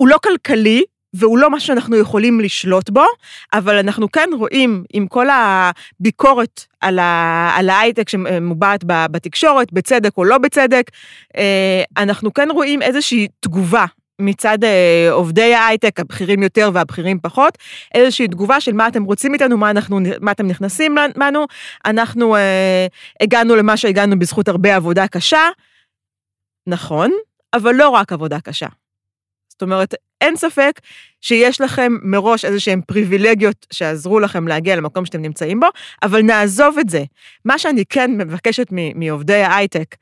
לא 0.00 0.16
כלכלי, 0.22 0.84
והוא 1.14 1.38
לא 1.38 1.50
משהו 1.50 1.66
שאנחנו 1.66 1.96
יכולים 1.96 2.40
לשלוט 2.40 2.90
בו, 2.90 3.04
אבל 3.52 3.78
אנחנו 3.78 4.12
כן 4.12 4.28
רואים 4.38 4.84
עם 4.92 5.06
כל 5.06 5.26
הביקורת 5.30 6.64
על, 6.80 6.98
ה, 6.98 7.50
על 7.56 7.70
ההייטק 7.70 8.08
שמובעת 8.08 8.84
בתקשורת, 8.86 9.72
בצדק 9.72 10.16
או 10.16 10.24
לא 10.24 10.38
בצדק, 10.38 10.90
אה, 11.36 11.82
אנחנו 11.96 12.34
כן 12.34 12.48
רואים 12.50 12.82
איזושהי 12.82 13.28
תגובה 13.40 13.84
מצד 14.20 14.64
אה, 14.64 15.08
עובדי 15.10 15.54
ההייטק, 15.54 16.00
הבכירים 16.00 16.42
יותר 16.42 16.70
והבכירים 16.74 17.18
פחות, 17.22 17.58
איזושהי 17.94 18.28
תגובה 18.28 18.60
של 18.60 18.72
מה 18.72 18.88
אתם 18.88 19.04
רוצים 19.04 19.34
איתנו, 19.34 19.56
מה, 19.56 19.70
אנחנו, 19.70 20.00
מה 20.20 20.32
אתם 20.32 20.46
נכנסים 20.46 20.96
לנו. 21.16 21.46
אנחנו 21.84 22.36
אה, 22.36 22.86
הגענו 23.20 23.56
למה 23.56 23.76
שהגענו 23.76 24.18
בזכות 24.18 24.48
הרבה 24.48 24.76
עבודה 24.76 25.08
קשה, 25.08 25.48
נכון, 26.66 27.10
אבל 27.54 27.74
לא 27.74 27.88
רק 27.88 28.12
עבודה 28.12 28.40
קשה. 28.40 28.66
זאת 29.60 29.62
אומרת, 29.62 29.94
אין 30.20 30.36
ספק 30.36 30.80
שיש 31.20 31.60
לכם 31.60 31.92
מראש 32.02 32.44
איזה 32.44 32.60
שהן 32.60 32.80
פריבילגיות 32.86 33.66
שעזרו 33.72 34.20
לכם 34.20 34.48
להגיע 34.48 34.76
למקום 34.76 35.06
שאתם 35.06 35.22
נמצאים 35.22 35.60
בו, 35.60 35.66
אבל 36.02 36.22
נעזוב 36.22 36.78
את 36.78 36.88
זה. 36.88 37.04
מה 37.44 37.58
שאני 37.58 37.84
כן 37.88 38.10
מבקשת 38.10 38.66
מעובדי 38.94 39.42
ההייטק, 39.42 39.96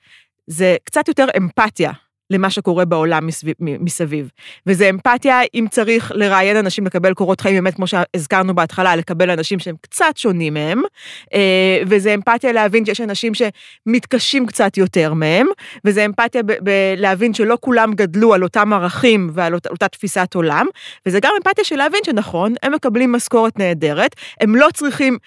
זה 0.46 0.76
קצת 0.84 1.08
יותר 1.08 1.26
אמפתיה 1.36 1.92
למה 2.30 2.50
שקורה 2.50 2.84
בעולם 2.84 3.28
מסביב. 3.60 4.30
וזה 4.66 4.90
אמפתיה 4.90 5.40
אם 5.54 5.66
צריך 5.70 6.12
לראיין 6.14 6.56
אנשים 6.56 6.86
לקבל 6.86 7.14
קורות 7.14 7.40
חיים, 7.40 7.54
באמת 7.54 7.74
כמו 7.74 7.86
שהזכרנו 7.86 8.54
בהתחלה, 8.54 8.96
לקבל 8.96 9.30
אנשים 9.30 9.58
שהם 9.58 9.76
קצת 9.80 10.16
שונים 10.16 10.54
מהם, 10.54 10.82
אה, 11.34 11.82
וזה 11.86 12.14
אמפתיה 12.14 12.52
להבין 12.52 12.84
שיש 12.84 13.00
אנשים 13.00 13.32
שמתקשים 13.34 14.46
קצת 14.46 14.76
יותר 14.76 15.14
מהם, 15.14 15.46
וזה 15.84 16.04
אמפתיה 16.04 16.42
להבין 16.96 17.34
שלא 17.34 17.58
כולם 17.60 17.92
גדלו 17.94 18.34
על 18.34 18.42
אותם 18.42 18.72
ערכים 18.72 19.30
ועל 19.32 19.54
אותה, 19.54 19.68
אותה 19.68 19.88
תפיסת 19.88 20.34
עולם, 20.34 20.66
וזה 21.06 21.20
גם 21.20 21.32
אמפתיה 21.38 21.64
של 21.64 21.76
להבין 21.76 22.00
שנכון, 22.06 22.54
הם 22.62 22.74
מקבלים 22.74 23.12
משכורת 23.12 23.58
נהדרת, 23.58 24.16
הם 24.40 24.56
לא 24.56 24.68
צריכים 24.74 25.18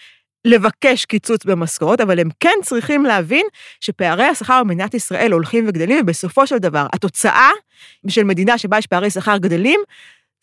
לבקש 0.45 1.05
קיצוץ 1.05 1.45
במשכורת, 1.45 2.01
אבל 2.01 2.19
הם 2.19 2.29
כן 2.39 2.57
צריכים 2.63 3.05
להבין 3.05 3.45
שפערי 3.79 4.25
השכר 4.25 4.63
במדינת 4.63 4.93
ישראל 4.93 5.31
הולכים 5.31 5.65
וגדלים, 5.67 5.97
ובסופו 6.01 6.47
של 6.47 6.57
דבר, 6.57 6.87
התוצאה 6.93 7.49
של 8.07 8.23
מדינה 8.23 8.57
שבה 8.57 8.77
יש 8.77 8.87
פערי 8.87 9.09
שכר 9.09 9.37
גדלים, 9.37 9.79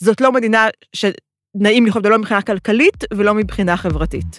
זאת 0.03 0.21
לא 0.21 0.33
מדינה 0.33 0.69
שנעים 0.93 1.87
לחיות 1.87 2.05
לא 2.07 2.19
מבחינה 2.19 2.43
כלכלית 2.43 3.05
ולא 3.15 3.35
מבחינה 3.35 3.77
חברתית. 3.77 4.37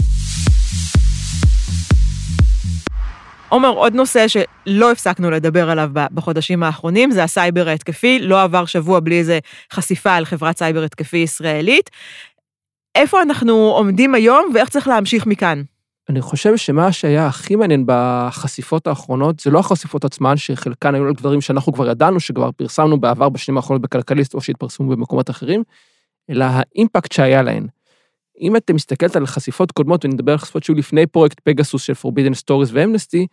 עומר, 3.49 3.69
עוד 3.69 3.95
נושא 3.95 4.25
שלא 4.27 4.91
הפסקנו 4.91 5.31
לדבר 5.31 5.69
עליו 5.69 5.89
בחודשים 5.93 6.63
האחרונים, 6.63 7.11
זה 7.11 7.23
הסייבר 7.23 7.69
ההתקפי. 7.69 8.19
לא 8.21 8.43
עבר 8.43 8.65
שבוע 8.65 8.99
בלי 8.99 9.19
איזה 9.19 9.39
חשיפה 9.73 10.13
על 10.13 10.25
חברת 10.25 10.57
סייבר 10.57 10.83
התקפי 10.83 11.17
ישראלית. 11.17 11.89
איפה 12.99 13.21
אנחנו 13.21 13.53
עומדים 13.53 14.15
היום 14.15 14.51
ואיך 14.53 14.69
צריך 14.69 14.87
להמשיך 14.87 15.25
מכאן? 15.25 15.63
אני 16.09 16.21
חושב 16.21 16.57
שמה 16.57 16.91
שהיה 16.91 17.27
הכי 17.27 17.55
מעניין 17.55 17.83
בחשיפות 17.87 18.87
האחרונות, 18.87 19.39
זה 19.39 19.49
לא 19.49 19.59
החשיפות 19.59 20.05
עצמן, 20.05 20.37
שחלקן 20.37 20.95
היו 20.95 21.13
דברים 21.13 21.41
שאנחנו 21.41 21.73
כבר 21.73 21.89
ידענו, 21.89 22.19
שכבר 22.19 22.51
פרסמנו 22.51 22.99
בעבר 22.99 23.29
בשנים 23.29 23.57
האחרונות 23.57 23.81
בכלכליסט, 23.81 24.33
או 24.33 24.41
שהתפרסמו 24.41 24.89
במקומות 24.89 25.29
אחרים, 25.29 25.63
אלא 26.29 26.45
ה 26.49 26.58
impact 26.58 27.11
שהיה 27.11 27.41
להן. 27.41 27.67
אם 28.41 28.55
את 28.55 28.75
מסתכלת 28.75 29.15
על 29.15 29.25
חשיפות 29.25 29.71
קודמות, 29.71 30.05
ונדבר 30.05 30.31
על 30.31 30.37
חשיפות 30.37 30.63
שהיו 30.63 30.75
לפני 30.75 31.07
פרויקט 31.07 31.39
פגסוס 31.43 31.81
של 31.81 31.93
Forbidden 31.93 32.33
Stories 32.43 32.69
ואמנסטי, 32.71 33.27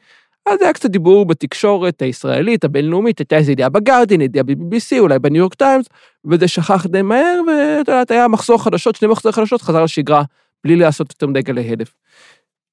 אז 0.46 0.62
היה 0.62 0.72
קצת 0.72 0.90
דיבור 0.90 1.26
בתקשורת 1.26 2.02
הישראלית, 2.02 2.64
הבינלאומית, 2.64 3.18
הייתה 3.18 3.36
איזו 3.36 3.52
ידיעה 3.52 3.68
בגרדין, 3.68 4.20
ידיעה 4.20 4.44
ב-BBC, 4.44 4.98
אולי 4.98 5.18
בניו 5.18 5.38
יורק 5.38 5.54
טיימס, 5.54 5.86
וזה 6.24 6.48
שכח 6.48 6.86
די 6.86 7.02
מהר, 7.02 7.40
ואת 7.46 7.88
יודעת, 7.88 8.10
היה 8.10 8.28
מחזור 8.28 8.62
חדשות, 8.62 8.96
שני 8.96 9.08
מחזורי 9.08 9.32
חדשות, 9.32 9.62
חזר 9.62 9.84
לשגרה, 9.84 10.22
בלי 10.64 10.76
לעשות 10.76 11.10
יותר 11.10 11.26
מדי 11.26 11.42
גלי 11.42 11.72
הדף. 11.72 11.94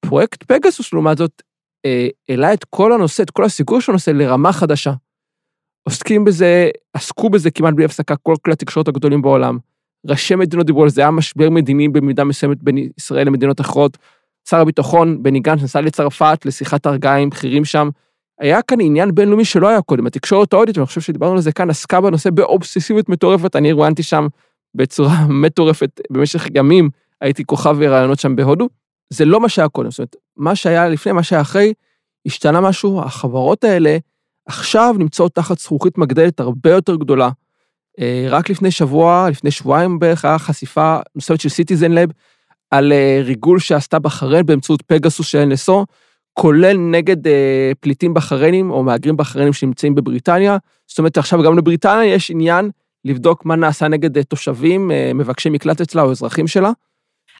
פרויקט 0.00 0.42
פגסוס, 0.42 0.92
לעומת 0.92 1.18
זאת, 1.18 1.42
אה, 1.86 2.08
העלה 2.28 2.52
את 2.52 2.64
כל 2.64 2.92
הנושא, 2.92 3.22
את 3.22 3.30
כל 3.30 3.44
הסיכוי 3.44 3.80
של 3.80 3.92
הנושא 3.92 4.10
לרמה 4.10 4.52
חדשה. 4.52 4.92
עוסקים 5.82 6.24
בזה, 6.24 6.70
עסקו 6.92 7.30
בזה 7.30 7.50
כמעט 7.50 7.74
בלי 7.74 7.84
הפסקה 7.84 8.16
כל 8.16 8.34
כלי 8.44 8.52
התקשורת 8.52 8.88
הגדולים 8.88 9.22
בעולם. 9.22 9.58
ראשי 10.06 10.34
מדינות 10.34 10.66
דיברו 10.66 10.82
על 10.82 10.88
זה, 10.88 11.00
היה 11.00 11.10
משבר 11.10 11.50
מדיני 11.50 11.88
במידה 11.88 12.24
מסוימת 12.24 12.62
בין 12.62 12.76
ישראל 12.98 13.26
למדינות 13.26 13.60
אחרות. 13.60 13.98
שר 14.48 14.60
הביטחון 14.60 15.22
בני 15.22 15.40
גנץ 15.40 15.62
נסע 15.62 15.80
לצרפת 15.80 16.38
לשיחת 16.44 16.86
הרגעה 16.86 17.16
עם 17.16 17.30
בכירים 17.30 17.64
שם. 17.64 17.88
היה 18.40 18.62
כאן 18.62 18.80
עניין 18.80 19.14
בינלאומי 19.14 19.44
שלא 19.44 19.68
היה 19.68 19.82
קודם, 19.82 20.06
התקשורת 20.06 20.52
ההודית, 20.52 20.78
ואני 20.78 20.86
חושב 20.86 21.00
שדיברנו 21.00 21.32
על 21.32 21.40
זה 21.40 21.52
כאן, 21.52 21.70
עסקה 21.70 22.00
בנושא 22.00 22.30
באובססיביות 22.30 23.08
מטורפת, 23.08 23.56
אני 23.56 23.72
רואיינתי 23.72 24.02
שם 24.02 24.26
בצורה 24.74 25.26
מטורפת 25.42 26.00
במשך 26.10 26.46
ימים, 26.54 26.90
הייתי 27.20 27.44
כוכב 27.44 27.82
רעיונות 27.82 28.18
שם 28.18 28.36
בהודו. 28.36 28.68
זה 29.10 29.24
לא 29.24 29.40
מה 29.40 29.48
שהיה 29.48 29.68
קודם, 29.68 29.90
זאת 29.90 29.98
אומרת, 29.98 30.16
מה 30.36 30.56
שהיה 30.56 30.88
לפני, 30.88 31.12
מה 31.12 31.22
שהיה 31.22 31.42
אחרי, 31.42 31.72
השתנה 32.26 32.60
משהו, 32.60 33.00
החברות 33.02 33.64
האלה 33.64 33.98
עכשיו 34.46 34.94
נמצאות 34.98 35.34
תחת 35.34 35.58
זכוכית 35.58 35.98
מגדלת 35.98 36.40
הרבה 36.40 36.70
יותר 36.70 36.96
גדולה. 36.96 37.30
אה, 38.00 38.26
רק 38.30 38.50
לפני 38.50 38.70
שבוע, 38.70 39.28
לפני 39.30 39.50
שבועיים 39.50 39.98
בערך, 39.98 40.24
היה 40.24 40.38
חשיפה 40.38 40.98
נוספת 41.14 41.40
של 41.40 41.48
סיטיזן 41.48 41.92
לב, 41.92 42.08
על 42.76 42.92
אה, 42.92 43.20
ריגול 43.24 43.58
שעשתה 43.58 43.98
בחריין 43.98 44.46
באמצעות 44.46 44.82
פגסוס 44.82 45.26
של 45.26 45.52
NSO, 45.52 45.84
כולל 46.32 46.76
נגד 46.76 47.26
אה, 47.26 47.72
פליטים 47.80 48.14
בחריינים 48.14 48.70
או 48.70 48.82
מהגרים 48.82 49.16
בחריינים 49.16 49.52
שנמצאים 49.52 49.94
בבריטניה. 49.94 50.56
זאת 50.86 50.98
אומרת, 50.98 51.18
עכשיו 51.18 51.42
גם 51.42 51.58
לבריטניה 51.58 52.04
יש 52.04 52.30
עניין 52.30 52.70
לבדוק 53.04 53.44
מה 53.44 53.56
נעשה 53.56 53.88
נגד 53.88 54.16
אה, 54.16 54.22
תושבים, 54.22 54.90
מבקשי 55.14 55.50
מקלט 55.50 55.80
אצלה 55.80 56.02
או 56.02 56.10
אזרחים 56.10 56.46
שלה. 56.46 56.70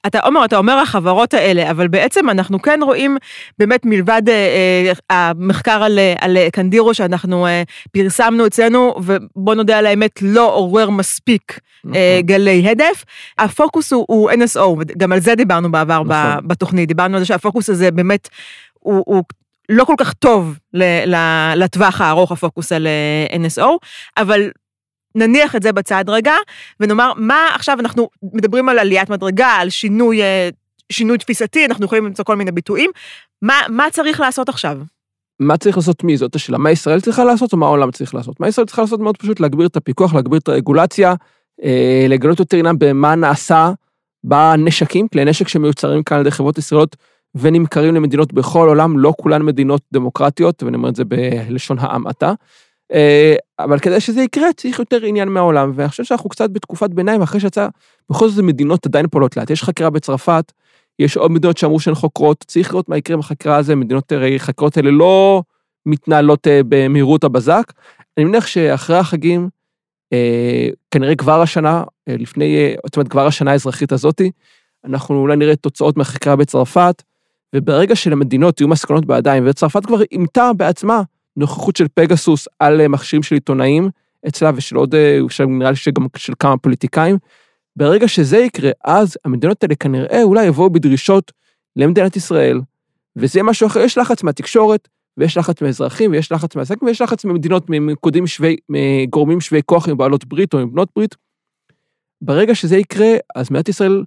אתה 0.06 0.20
אומר, 0.26 0.44
אתה 0.44 0.56
אומר 0.56 0.73
החברות 0.73 1.34
האלה, 1.34 1.70
אבל 1.70 1.88
בעצם 1.88 2.30
אנחנו 2.30 2.62
כן 2.62 2.80
רואים 2.82 3.16
באמת 3.58 3.80
מלבד 3.84 4.23
אה, 4.28 4.92
המחקר 5.11 5.82
על, 5.82 5.99
על 6.20 6.37
קנדירו 6.52 6.94
שאנחנו 6.94 7.46
אה, 7.46 7.62
פרסמנו 7.92 8.46
אצלנו, 8.46 8.94
ובוא 9.02 9.54
נודה 9.54 9.78
על 9.78 9.87
האמת, 9.87 10.23
לא 10.23 10.54
עורר 10.54 10.90
מספיק 10.90 11.61
נכון. 11.84 11.96
אה, 11.96 12.20
גלי 12.23 12.68
הדף, 12.68 13.04
הפוקוס 13.38 13.92
הוא, 13.92 14.04
הוא 14.08 14.30
NSO, 14.30 14.94
גם 14.99 15.12
על 15.12 15.20
זה 15.20 15.34
דיברנו 15.34 15.73
בעבר 15.73 16.02
נכון. 16.02 16.49
בתוכנית, 16.49 16.88
דיברנו 16.88 17.14
על 17.14 17.20
זה 17.20 17.26
שהפוקוס 17.26 17.70
הזה 17.70 17.90
באמת, 17.90 18.28
הוא, 18.73 19.02
הוא 19.06 19.23
לא 19.68 19.84
כל 19.84 19.94
כך 19.99 20.12
טוב 20.12 20.58
לטווח 21.56 22.00
הארוך, 22.00 22.32
הפוקוס 22.32 22.73
על 22.73 22.87
אה, 22.87 23.37
NSO, 23.37 23.68
אבל 24.16 24.50
נניח 25.14 25.56
את 25.56 25.62
זה 25.62 25.73
בצד 25.73 26.04
רגע, 26.09 26.35
ונאמר, 26.80 27.12
מה 27.16 27.49
עכשיו 27.54 27.80
אנחנו 27.80 28.09
מדברים 28.23 28.68
על 28.68 28.78
עליית 28.78 29.11
מדרגה, 29.11 29.49
על 29.49 29.71
שינוי, 29.71 30.23
אה, 30.23 30.49
שינוי 30.92 31.18
תפיסתי, 31.18 31.66
אנחנו 31.66 31.85
יכולים 31.85 32.04
למצוא 32.04 32.25
כל 32.25 32.37
מיני 32.37 32.52
ביטויים, 32.52 32.90
מה, 33.42 33.61
מה 33.68 33.87
צריך 33.92 34.21
לעשות 34.21 34.49
עכשיו? 34.49 34.78
מה 35.40 35.56
צריך 35.56 35.76
לעשות 35.76 36.04
מי? 36.04 36.16
זאת 36.16 36.35
השאלה. 36.35 36.59
מה 36.59 36.71
ישראל 36.71 37.00
צריכה 37.00 37.25
לעשות 37.25 37.52
או 37.52 37.59
מה 37.59 37.66
העולם 37.66 37.90
צריך 37.90 38.14
לעשות? 38.14 38.40
מה 38.40 38.49
ישראל 38.49 38.66
צריכה 38.66 38.83
לעשות 38.83 39.00
מאוד 39.00 39.16
פשוט, 39.16 39.40
להגביר 39.40 39.66
את 39.66 39.76
הפיקוח, 39.76 40.14
להגביר 40.14 40.38
את 40.38 40.49
הרגולציה, 40.49 41.14
אה, 41.64 42.06
לגלות 42.09 42.38
יותר 42.38 42.56
עניין 42.56 42.76
במה 42.78 43.14
נעשה 43.14 43.73
בנשקים, 44.25 45.09
כלי 45.09 45.25
נשק 45.25 45.49
שמיוצרים 45.49 46.02
כאן 46.02 46.16
על 46.16 46.21
ידי 46.21 46.30
חברות 46.30 46.59
ישראליות 46.59 46.97
ונמכרים 47.35 47.94
למדינות 47.94 48.33
בכל 48.33 48.66
העולם, 48.66 48.99
לא 48.99 49.12
כולן 49.21 49.42
מדינות 49.42 49.83
דמוקרטיות, 49.92 50.62
ואני 50.62 50.76
אומר 50.76 50.88
את 50.88 50.97
זה 50.97 51.04
בלשון 51.04 51.78
העמעטה. 51.80 52.33
אה, 52.93 53.35
אבל 53.59 53.79
כדי 53.79 54.00
שזה 54.00 54.23
יקרה 54.23 54.53
צריך 54.53 54.79
יותר 54.79 55.05
עניין 55.05 55.29
מהעולם, 55.29 55.73
ואני 55.75 55.88
חושב 55.88 56.05
שאנחנו 56.05 56.31
קצת 56.31 56.50
בתקופת 56.50 56.91
ביניים, 56.91 57.23
אחרי 57.23 57.41
שיצא, 57.41 57.69
בכל 58.11 58.29
זאת 58.29 58.45
מדינות 58.45 58.87
עדיין 58.87 59.09
פועלות 59.09 59.37
לאט. 59.37 59.50
יש 59.50 59.62
חקירה 59.62 59.91
בצרפת, 59.91 60.53
יש 60.99 61.17
עוד 61.17 61.31
מדינות 61.31 61.59
שאמרו 61.59 61.81
שהן 61.81 61.95
חוקרות, 61.95 62.45
צריך 62.49 62.71
לראות 62.71 62.88
מה 62.88 62.97
יקרה 62.97 63.14
עם 63.14 63.21
החקירה 63.21 63.57
הזו, 63.57 63.76
מדינות, 63.76 64.12
הרי 64.12 64.38
חקירות 64.38 64.76
האלה 64.76 64.91
לא 64.91 65.43
מתנהלות 65.87 66.47
אה, 66.47 66.61
במהירות 66.69 67.25
הבזק. 67.25 67.73
אני 68.17 68.25
מניח 68.25 68.47
שאחרי 68.47 68.97
החגים, 68.97 69.49
אה, 70.12 70.69
כנראה 70.91 71.14
כבר 71.14 71.43
השנה, 71.43 71.85
לפני, 72.07 72.75
זאת 72.87 72.97
אומרת, 72.97 73.09
כבר 73.09 73.26
השנה 73.26 73.53
האזרחית 73.53 73.93
הזאתי, 73.93 74.31
אנחנו 74.85 75.21
אולי 75.21 75.37
נראה 75.37 75.57
תוצאות 75.57 75.97
מהחקירה 75.97 76.37
בצרפת, 76.37 77.03
וברגע 77.57 77.97
שלמדינות 77.97 78.61
יהיו 78.61 78.69
מסקנות 78.69 79.07
בידיים, 79.07 79.45
וצרפת 79.47 79.87
כבר 79.87 80.03
אימתה 80.12 80.50
בעצמה 80.57 81.03
נוכחות 81.37 81.76
של 81.76 81.87
פגסוס 81.95 82.49
על 82.59 82.81
אה, 82.81 82.88
מכשירים 82.88 83.23
של 83.23 83.35
עיתונאים 83.35 83.91
אצלה 84.29 84.50
ושל 84.55 84.76
עוד, 84.76 84.95
אה, 84.95 85.19
נראה 85.49 85.71
לי 85.71 85.76
שגם 85.76 86.07
של 86.17 86.33
כמה 86.38 86.57
פוליטיקאים. 86.57 87.19
ברגע 87.76 88.09
שזה 88.09 88.38
יקרה, 88.38 88.71
אז 88.85 89.17
המדינות 89.25 89.62
האלה 89.62 89.75
כנראה 89.75 90.23
אולי 90.23 90.47
יבואו 90.47 90.71
בדרישות 90.71 91.33
למדינת 91.76 92.17
ישראל, 92.17 92.61
וזה 93.17 93.38
יהיה 93.38 93.45
משהו 93.45 93.67
אחר, 93.67 93.81
יש 93.81 93.99
לחץ 93.99 94.23
מהתקשורת, 94.23 94.88
ויש 95.17 95.37
לחץ 95.37 95.62
מאזרחים, 95.62 96.11
ויש 96.11 96.33
לחץ 96.33 96.57
מהעסקים, 96.57 96.88
ויש 96.88 97.00
לחץ 97.00 97.25
ממדינות, 97.25 97.64
ממקודים 97.69 98.26
שווי, 98.26 98.57
מגורמים 98.69 99.41
שווי 99.41 99.61
כוח 99.67 99.88
עם 99.88 99.97
בעלות 99.97 100.25
ברית 100.25 100.55
או 100.55 100.59
עם 100.59 100.73
בנות 100.73 100.88
ברית. 100.97 101.14
ברגע 102.23 102.55
שזה 102.55 102.76
יקרה, 102.76 103.17
אז 103.35 103.50
מדינת 103.50 103.69
ישראל 103.69 104.05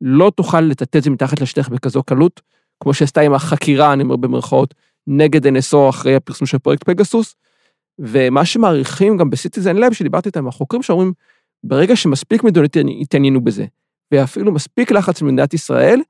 לא 0.00 0.32
תוכל 0.36 0.60
לטאטא 0.60 0.98
את 0.98 1.02
זה 1.02 1.10
מתחת 1.10 1.40
לשטח 1.40 1.68
בכזו 1.68 2.02
קלות, 2.02 2.40
כמו 2.80 2.94
שעשתה 2.94 3.20
עם 3.20 3.34
החקירה, 3.34 3.92
אני 3.92 4.02
אומר 4.02 4.16
במרכאות, 4.16 4.74
נגד 5.06 5.46
NSO 5.46 5.88
אחרי 5.88 6.16
הפרסום 6.16 6.46
של 6.46 6.58
פרויקט 6.58 6.84
פגסוס, 6.84 7.34
ומה 7.98 8.44
שמעריכים 8.44 9.16
גם 9.16 9.30
בסיטיזן 9.30 9.76
לב, 9.76 9.92
שדיברתי 9.92 10.28
איתם, 10.28 10.48
החוקרים 10.48 10.82
שאומרים, 10.82 11.12
ברגע 11.64 11.96
שמספיק 11.96 12.44
מדינות 12.44 12.76
התעניינו 13.00 13.40
בזה, 13.40 13.64
ואפילו 14.12 14.52
מספיק 14.52 14.90
לחץ 14.90 15.22
במדינת 15.22 15.54
ישראל, 15.54 16.00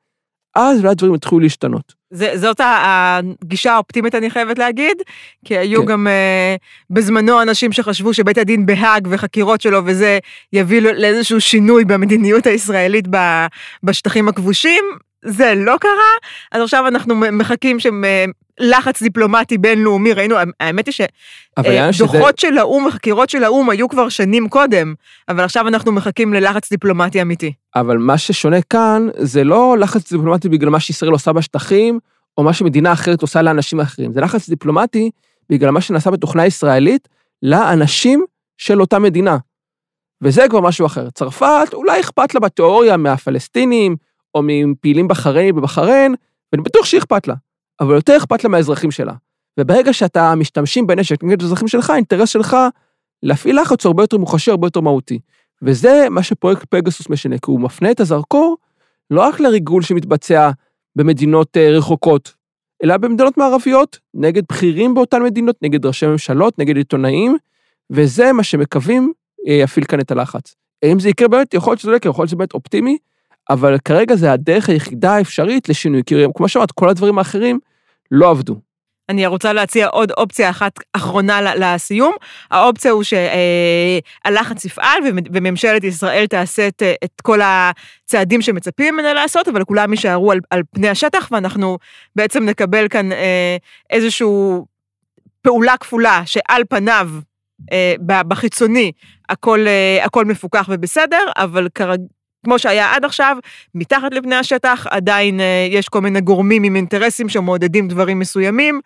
אז 0.54 0.78
אולי 0.78 0.90
הדברים 0.90 1.14
יתחילו 1.14 1.40
להשתנות. 1.40 1.94
זה, 2.10 2.32
זאת 2.38 2.60
הגישה 2.64 3.72
האופטימית, 3.72 4.14
אני 4.14 4.30
חייבת 4.30 4.58
להגיד, 4.58 4.96
כי 5.44 5.58
היו 5.58 5.80
כן. 5.82 5.86
גם 5.86 6.06
uh, 6.06 6.90
בזמנו 6.90 7.42
אנשים 7.42 7.72
שחשבו 7.72 8.14
שבית 8.14 8.38
הדין 8.38 8.66
בהאג 8.66 9.08
וחקירות 9.10 9.60
שלו 9.60 9.80
וזה 9.84 10.18
יביא 10.52 10.80
לאיזשהו 10.80 11.40
שינוי 11.40 11.84
במדיניות 11.84 12.46
הישראלית 12.46 13.04
בשטחים 13.82 14.28
הכבושים. 14.28 14.84
זה 15.24 15.54
לא 15.56 15.76
קרה, 15.80 16.12
אז 16.52 16.62
עכשיו 16.62 16.88
אנחנו 16.88 17.14
מחכים 17.14 17.80
לחץ 18.60 19.02
דיפלומטי 19.02 19.58
בינלאומי, 19.58 20.12
ראינו, 20.12 20.36
האמת 20.60 20.86
היא 20.86 21.06
אבל 21.56 21.66
העניין 21.66 21.92
שזה- 21.92 22.08
שדוחות 22.08 22.38
של 22.38 22.58
האו"ם 22.58 22.84
וחקירות 22.86 23.30
של 23.30 23.44
האו"ם 23.44 23.70
היו 23.70 23.88
כבר 23.88 24.08
שנים 24.08 24.48
קודם, 24.48 24.94
אבל 25.28 25.44
עכשיו 25.44 25.68
אנחנו 25.68 25.92
מחכים 25.92 26.34
ללחץ 26.34 26.70
דיפלומטי 26.70 27.22
אמיתי. 27.22 27.52
אבל 27.76 27.98
מה 27.98 28.18
ששונה 28.18 28.62
כאן, 28.62 29.08
זה 29.18 29.44
לא 29.44 29.76
לחץ 29.78 30.12
דיפלומטי 30.12 30.48
בגלל 30.48 30.70
מה 30.70 30.80
שישראל 30.80 31.12
עושה 31.12 31.32
בשטחים, 31.32 31.98
או 32.38 32.42
מה 32.42 32.52
שמדינה 32.52 32.92
אחרת 32.92 33.22
עושה 33.22 33.42
לאנשים 33.42 33.80
אחרים. 33.80 34.12
זה 34.12 34.20
לחץ 34.20 34.48
דיפלומטי 34.48 35.10
בגלל 35.50 35.70
מה 35.70 35.80
שנעשה 35.80 36.10
בתוכנה 36.10 36.46
ישראלית 36.46 37.08
לאנשים 37.42 38.24
של 38.58 38.80
אותה 38.80 38.98
מדינה. 38.98 39.36
וזה 40.22 40.44
כבר 40.50 40.60
משהו 40.60 40.86
אחר. 40.86 41.10
צרפת, 41.10 41.68
אולי 41.72 42.00
אכפת 42.00 42.34
לה 42.34 42.40
בתיאוריה 42.40 42.96
מהפלסטינים, 42.96 43.96
או 44.34 44.40
מפעילים 44.44 45.08
בחריין 45.08 45.54
בבחריין, 45.56 46.14
ואני 46.52 46.62
בטוח 46.62 46.86
שאכפת 46.86 47.28
לה, 47.28 47.34
אבל 47.82 47.94
יותר 47.94 48.16
אכפת 48.16 48.44
לה 48.44 48.50
מהאזרחים 48.50 48.90
שלה. 48.90 49.12
וברגע 49.60 49.92
שאתה 49.92 50.34
משתמשים 50.34 50.86
בנשק 50.86 51.24
נגד 51.24 51.42
האזרחים 51.42 51.68
שלך, 51.68 51.90
האינטרס 51.90 52.28
שלך 52.28 52.56
להפעיל 53.22 53.60
לחץ 53.60 53.84
הוא 53.84 53.90
הרבה 53.90 54.02
יותר 54.02 54.18
מוחשי, 54.18 54.50
הרבה 54.50 54.66
יותר 54.66 54.80
מהותי. 54.80 55.18
וזה 55.62 56.06
מה 56.10 56.22
שפרויקט 56.22 56.64
פגסוס 56.70 57.08
משנה, 57.08 57.38
כי 57.38 57.50
הוא 57.50 57.60
מפנה 57.60 57.90
את 57.90 58.00
הזרקור 58.00 58.56
לא 59.10 59.20
רק 59.20 59.40
לריגול 59.40 59.82
שמתבצע 59.82 60.50
במדינות 60.96 61.56
אה, 61.56 61.70
רחוקות, 61.70 62.34
אלא 62.84 62.96
במדינות 62.96 63.36
מערביות, 63.36 63.98
נגד 64.14 64.42
בכירים 64.48 64.94
באותן 64.94 65.22
מדינות, 65.22 65.56
נגד 65.62 65.86
ראשי 65.86 66.06
ממשלות, 66.06 66.58
נגד 66.58 66.76
עיתונאים, 66.76 67.36
וזה 67.90 68.32
מה 68.32 68.42
שמקווים 68.42 69.12
אה, 69.48 69.54
יפעיל 69.54 69.84
כאן 69.84 70.00
את 70.00 70.10
הלחץ. 70.10 70.54
אם 70.84 71.00
זה 71.00 71.08
יקרה 71.08 71.28
באמת, 71.28 71.54
יכול 71.54 71.70
להיות 71.70 71.80
שזה 71.80 71.90
לא 71.90 71.96
יקרה, 71.96 72.10
יכול 72.10 72.22
להיות 72.22 72.28
שזה 72.28 72.36
באמת 72.36 72.54
אופטימי, 72.54 72.98
אבל 73.50 73.78
כרגע 73.78 74.16
זה 74.16 74.32
הדרך 74.32 74.68
היחידה 74.68 75.14
האפשרית 75.14 75.68
לשינוי, 75.68 76.02
כי 76.06 76.14
כמו 76.34 76.48
שאמרת, 76.48 76.72
כל 76.72 76.88
הדברים 76.88 77.18
האחרים 77.18 77.58
לא 78.12 78.30
עבדו. 78.30 78.60
אני 79.08 79.26
רוצה 79.26 79.52
להציע 79.52 79.86
עוד 79.86 80.10
אופציה 80.10 80.50
אחת 80.50 80.72
אחרונה 80.92 81.54
לסיום. 81.54 82.14
האופציה 82.50 82.90
הוא 82.90 83.02
שהלחץ 83.02 84.64
יפעל 84.64 84.98
ומ- 85.08 85.24
וממשלת 85.32 85.84
ישראל 85.84 86.26
תעשה 86.26 86.68
את, 86.68 86.82
את 87.04 87.20
כל 87.22 87.40
הצעדים 87.42 88.42
שמצפים 88.42 88.94
ממנה 88.94 89.12
לעשות, 89.12 89.48
אבל 89.48 89.64
כולם 89.64 89.92
יישארו 89.92 90.32
על, 90.32 90.38
על 90.50 90.62
פני 90.74 90.88
השטח, 90.88 91.28
ואנחנו 91.32 91.78
בעצם 92.16 92.44
נקבל 92.44 92.88
כאן 92.88 93.12
אה, 93.12 93.56
איזושהי 93.90 94.26
פעולה 95.42 95.76
כפולה 95.76 96.22
שעל 96.26 96.62
פניו, 96.68 97.10
אה, 97.72 97.94
בחיצוני, 98.28 98.92
הכל, 99.28 99.66
אה, 99.66 100.04
הכל 100.04 100.24
מפוקח 100.24 100.68
ובסדר, 100.70 101.24
אבל 101.36 101.68
כרג... 101.74 102.00
כמו 102.44 102.58
שהיה 102.58 102.94
עד 102.94 103.04
עכשיו, 103.04 103.36
מתחת 103.74 104.14
לפני 104.14 104.34
השטח 104.34 104.86
עדיין 104.90 105.40
אה, 105.40 105.66
יש 105.70 105.88
כל 105.88 106.00
מיני 106.00 106.20
גורמים 106.20 106.64
עם 106.64 106.76
אינטרסים 106.76 107.28
שמעודדים 107.28 107.88
דברים 107.88 108.18
מסוימים 108.18 108.80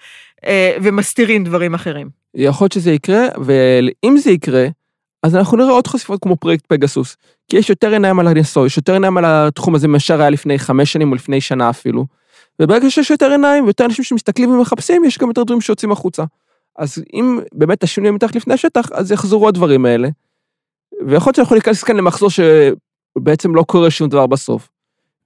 אה, 0.46 0.76
ומסתירים 0.82 1.44
דברים 1.44 1.74
אחרים. 1.74 2.08
יכול 2.34 2.64
להיות 2.64 2.72
שזה 2.72 2.90
יקרה, 2.90 3.26
ואם 3.44 4.16
זה 4.18 4.30
יקרה, 4.30 4.66
אז 5.22 5.36
אנחנו 5.36 5.56
נראה 5.56 5.70
עוד 5.70 5.86
חשיפות 5.86 6.22
כמו 6.22 6.36
פרויקט 6.36 6.64
פגסוס. 6.66 7.16
כי 7.48 7.56
יש 7.56 7.70
יותר 7.70 7.92
עיניים 7.92 8.18
על 8.18 8.26
הנסו, 8.26 8.66
יש 8.66 8.76
יותר 8.76 8.92
עיניים 8.92 9.16
על 9.16 9.24
התחום 9.26 9.74
הזה 9.74 9.88
מאשר 9.88 10.20
היה 10.20 10.30
לפני 10.30 10.58
חמש 10.58 10.92
שנים 10.92 11.10
או 11.10 11.14
לפני 11.14 11.40
שנה 11.40 11.70
אפילו. 11.70 12.06
וברגע 12.62 12.90
שיש 12.90 13.10
יותר 13.10 13.30
עיניים 13.30 13.64
ויותר 13.64 13.84
אנשים 13.84 14.04
שמסתכלים 14.04 14.50
ומחפשים, 14.50 15.04
יש 15.04 15.18
גם 15.18 15.28
יותר 15.28 15.42
דברים 15.42 15.60
שיוצאים 15.60 15.92
החוצה. 15.92 16.24
אז 16.78 17.04
אם 17.14 17.38
באמת 17.52 17.82
השינוי 17.82 18.10
מתחת 18.10 18.36
לפני 18.36 18.54
השטח, 18.54 18.88
אז 18.92 19.12
יחזרו 19.12 19.48
הדברים 19.48 19.86
האלה. 19.86 20.08
ויכול 21.06 21.28
להיות 21.28 21.36
שאנחנו 21.36 21.54
ניכנס 21.56 21.84
כאן 21.84 21.96
למחזור 21.96 22.30
שבעצם 23.18 23.54
לא 23.54 23.62
קורה 23.62 23.90
שום 23.90 24.08
דבר 24.08 24.26
בסוף. 24.26 24.68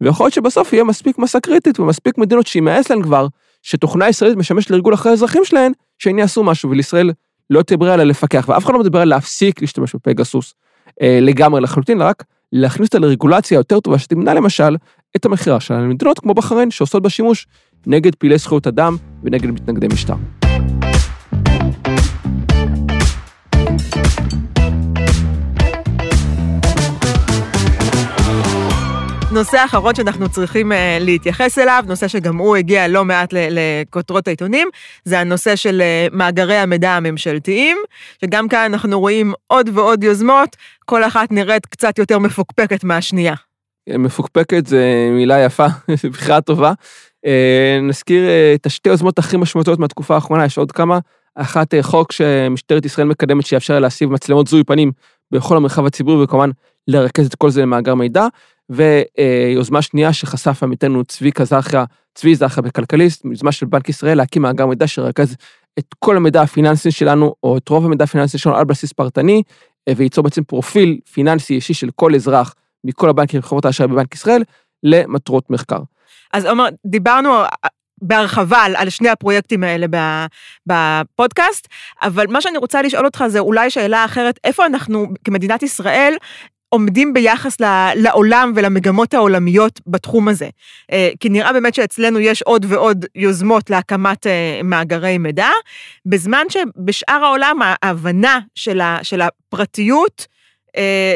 ויכול 0.00 0.24
להיות 0.24 0.34
שבסוף 0.34 0.72
יהיה 0.72 0.84
מספיק 0.84 1.18
מסה 1.18 1.40
קריטית 1.40 1.80
ומספיק 1.80 2.18
מדינות 2.18 2.46
שימאס 2.46 2.90
להן 2.90 3.02
כבר, 3.02 3.26
שתוכנה 3.62 4.08
ישראלית 4.08 4.36
משמשת 4.36 4.70
לארגון 4.70 4.92
אחרי 4.92 5.10
האזרחים 5.10 5.44
שלהן, 5.44 5.72
שהן 5.98 6.18
יעשו 6.18 6.44
משהו, 6.44 6.70
ולישראל 6.70 7.12
לא 7.50 7.62
תהיה 7.62 7.78
ברירה 7.78 7.94
אלא 7.94 8.04
לפקח. 8.04 8.44
ואף 8.48 8.64
אחד 8.64 8.72
לא 8.72 8.80
מדבר 8.80 9.00
על 9.00 9.08
להפסיק 9.08 9.60
להשתמש 9.60 9.94
בפגסוס 9.94 10.54
אה, 11.02 11.18
לגמרי 11.20 11.60
לחלוטין, 11.60 12.02
רק 12.02 12.24
להכניס 12.52 12.86
אותה 12.86 12.98
לרגולציה 12.98 13.56
יותר 13.56 13.80
טובה, 13.80 13.98
שתמנע 13.98 14.34
למשל 14.34 14.76
את 15.16 15.24
המכירה 15.24 15.60
שלה 15.60 15.80
למדינות 15.80 16.18
כמו 16.18 16.34
בחריין, 16.34 16.70
שעושות 16.70 17.02
בה 17.02 17.10
שימוש 17.10 17.46
נגד 17.86 18.14
פעילי 18.14 18.38
זכויות 18.38 18.66
אדם 18.66 18.96
ונגד 19.24 19.50
מתנגדי 19.50 19.86
משטר. 19.88 20.39
נושא 29.32 29.64
אחרון 29.64 29.94
שאנחנו 29.94 30.28
צריכים 30.28 30.72
uh, 30.72 30.74
להתייחס 31.00 31.58
אליו, 31.58 31.84
נושא 31.86 32.08
שגם 32.08 32.36
הוא 32.36 32.56
הגיע 32.56 32.88
לא 32.88 33.04
מעט 33.04 33.28
לכותרות 33.32 34.28
העיתונים, 34.28 34.68
זה 35.04 35.20
הנושא 35.20 35.56
של 35.56 35.82
uh, 36.10 36.16
מאגרי 36.16 36.56
המידע 36.56 36.90
הממשלתיים, 36.90 37.76
שגם 38.24 38.48
כאן 38.48 38.70
אנחנו 38.72 39.00
רואים 39.00 39.32
עוד 39.46 39.70
ועוד 39.74 40.04
יוזמות, 40.04 40.56
כל 40.84 41.04
אחת 41.04 41.32
נראית 41.32 41.66
קצת 41.66 41.98
יותר 41.98 42.18
מפוקפקת 42.18 42.84
מהשנייה. 42.84 43.34
מפוקפקת 43.88 44.66
זה 44.66 45.08
מילה 45.12 45.44
יפה, 45.44 45.66
זו 46.02 46.10
בחירה 46.10 46.40
טובה. 46.40 46.72
אה, 47.26 47.78
נזכיר 47.82 48.28
אה, 48.28 48.54
את 48.54 48.66
השתי 48.66 48.88
יוזמות 48.88 49.18
הכי 49.18 49.36
משמעותיות 49.36 49.78
מהתקופה 49.78 50.14
האחרונה, 50.14 50.44
יש 50.44 50.58
עוד 50.58 50.72
כמה. 50.72 50.98
אחת 51.34 51.74
אה, 51.74 51.82
חוק 51.82 52.12
שמשטרת 52.12 52.84
ישראל 52.84 53.06
מקדמת 53.06 53.46
שיאפשר 53.46 53.74
לה 53.74 53.80
להסיב 53.80 54.12
מצלמות 54.12 54.46
זיהוי 54.46 54.64
פנים 54.64 54.92
בכל 55.30 55.56
המרחב 55.56 55.86
הציבורי 55.86 56.24
וכמובן 56.24 56.50
לרכז 56.88 57.26
את 57.26 57.34
כל 57.34 57.50
זה 57.50 57.62
למאגר 57.62 57.94
מידע. 57.94 58.26
ויוזמה 58.70 59.82
שנייה 59.82 60.12
שחשף 60.12 60.62
עמיתנו 60.62 61.04
צביקה 61.04 61.44
זכיה, 61.44 61.84
צבי 62.14 62.34
זכיה 62.34 62.62
בכלכליסט, 62.62 63.24
יוזמה 63.24 63.52
של 63.52 63.66
בנק 63.66 63.88
ישראל 63.88 64.16
להקים 64.16 64.42
מאגר 64.42 64.66
מידע 64.66 64.86
שירכז 64.86 65.36
את 65.78 65.94
כל 65.98 66.16
המידע 66.16 66.42
הפיננסי 66.42 66.90
שלנו, 66.90 67.34
או 67.42 67.56
את 67.56 67.68
רוב 67.68 67.84
המידע 67.84 68.04
הפיננסי 68.04 68.38
שלנו 68.38 68.56
על 68.56 68.64
בסיס 68.64 68.92
פרטני, 68.92 69.42
אה, 69.88 69.92
וייצור 69.96 70.24
בעצם 70.24 70.44
פרופיל 70.44 70.98
פיננסי 71.12 71.54
אישי 71.54 71.74
של 71.74 71.88
כל 71.96 72.14
אזרח 72.14 72.54
מכל 72.84 73.10
הבנקים 73.10 73.40
וחברות 73.40 73.64
האשראי 73.64 73.88
בבנק 73.88 74.14
ישראל 74.14 74.42
למטרות 74.82 75.50
מחקר. 75.50 75.80
אז 76.32 76.44
עומר, 76.46 76.68
דיברנו 76.86 77.30
בהרחבה 78.02 78.58
על, 78.58 78.76
על 78.76 78.90
שני 78.90 79.08
הפרויקטים 79.08 79.64
האלה 79.64 79.86
בפודקאסט, 80.66 81.68
אבל 82.02 82.26
מה 82.26 82.40
שאני 82.40 82.58
רוצה 82.58 82.82
לשאול 82.82 83.04
אותך 83.04 83.24
זה 83.28 83.38
אולי 83.38 83.70
שאלה 83.70 84.04
אחרת, 84.04 84.38
איפה 84.44 84.66
אנחנו 84.66 85.06
כמדינת 85.24 85.62
ישראל 85.62 86.14
עומדים 86.72 87.12
ביחס 87.12 87.56
לעולם 87.94 88.52
ולמגמות 88.54 89.14
העולמיות 89.14 89.80
בתחום 89.86 90.28
הזה. 90.28 90.48
כי 91.20 91.28
נראה 91.28 91.52
באמת 91.52 91.74
שאצלנו 91.74 92.18
יש 92.18 92.42
עוד 92.42 92.66
ועוד 92.68 93.04
יוזמות 93.14 93.70
להקמת 93.70 94.26
מאגרי 94.64 95.18
מידע, 95.18 95.48
בזמן 96.06 96.44
שבשאר 96.48 97.24
העולם 97.24 97.58
ההבנה 97.82 98.38
של, 98.54 98.80
הפרטיות, 99.20 100.26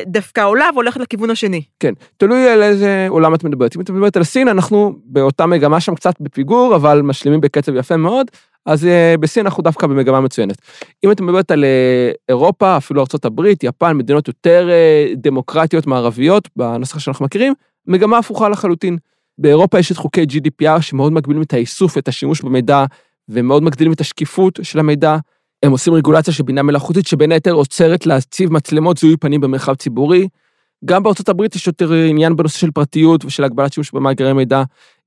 דווקא 0.06 0.40
עולה 0.40 0.68
והולכת 0.74 1.00
לכיוון 1.00 1.30
השני. 1.30 1.62
כן, 1.80 1.92
תלוי 2.16 2.48
על 2.48 2.62
איזה 2.62 3.06
עולם 3.08 3.34
את 3.34 3.44
מדברת. 3.44 3.76
אם 3.76 3.80
את 3.80 3.90
מדברת 3.90 4.16
על 4.16 4.24
סין, 4.24 4.48
אנחנו 4.48 4.96
באותה 5.04 5.46
מגמה 5.46 5.80
שם 5.80 5.94
קצת 5.94 6.14
בפיגור, 6.20 6.76
אבל 6.76 7.02
משלימים 7.02 7.40
בקצב 7.40 7.76
יפה 7.76 7.96
מאוד, 7.96 8.30
אז 8.66 8.88
בסין 9.20 9.46
אנחנו 9.46 9.62
דווקא 9.62 9.86
במגמה 9.86 10.20
מצוינת. 10.20 10.56
אם 11.04 11.10
את 11.10 11.20
מדברת 11.20 11.50
על 11.50 11.64
אירופה, 12.28 12.76
אפילו 12.76 13.00
ארה"ב, 13.00 13.40
יפן, 13.62 13.96
מדינות 13.96 14.28
יותר 14.28 14.68
דמוקרטיות 15.16 15.86
מערביות, 15.86 16.48
בנוסח 16.56 16.98
שאנחנו 16.98 17.24
מכירים, 17.24 17.54
מגמה 17.86 18.18
הפוכה 18.18 18.48
לחלוטין. 18.48 18.98
באירופה 19.38 19.78
יש 19.78 19.92
את 19.92 19.96
חוקי 19.96 20.22
GDPR 20.22 20.80
שמאוד 20.80 21.12
מגבילים 21.12 21.42
את 21.42 21.52
האיסוף 21.52 21.96
ואת 21.96 22.08
השימוש 22.08 22.42
במידע, 22.42 22.84
ומאוד 23.28 23.62
מגדילים 23.62 23.92
את 23.92 24.00
השקיפות 24.00 24.58
של 24.62 24.78
המידע. 24.78 25.16
הם 25.62 25.72
עושים 25.72 25.94
רגולציה 25.94 26.34
של 26.34 26.42
בינה 26.42 26.62
מלאכותית 26.62 27.06
שבין 27.06 27.32
היתר 27.32 27.52
עוצרת 27.52 28.06
להציב 28.06 28.52
מצלמות 28.52 28.98
זיהוי 28.98 29.16
פנים 29.16 29.40
במרחב 29.40 29.74
ציבורי. 29.74 30.28
גם 30.84 31.02
בארצות 31.02 31.28
הברית 31.28 31.54
יש 31.54 31.66
יותר 31.66 31.92
עניין 31.92 32.36
בנושא 32.36 32.58
של 32.58 32.70
פרטיות 32.70 33.24
ושל 33.24 33.44
הגבלת 33.44 33.72
שימוש 33.72 33.92
במאגרי 33.92 34.32
מידע, 34.32 34.62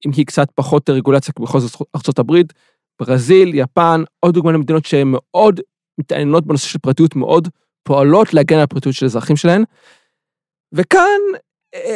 אם 0.05 0.11
היא 0.15 0.25
קצת 0.25 0.47
פחות 0.55 0.89
רגולציה 0.89 1.33
כבכל 1.33 1.59
זאת 1.59 1.81
ארצות 1.95 2.19
הברית. 2.19 2.53
ברזיל, 2.99 3.51
יפן, 3.55 4.03
עוד 4.19 4.33
דוגמא 4.33 4.51
למדינות 4.51 4.85
שהן 4.85 5.07
מאוד 5.11 5.59
מתעניינות 5.99 6.45
בנושא 6.45 6.67
של 6.67 6.79
פרטיות, 6.79 7.15
מאוד 7.15 7.47
פועלות 7.83 8.33
להגן 8.33 8.55
על 8.55 8.61
הפרטיות 8.61 8.95
של 8.95 9.05
אזרחים 9.05 9.35
שלהן. 9.35 9.63
וכאן 10.73 11.19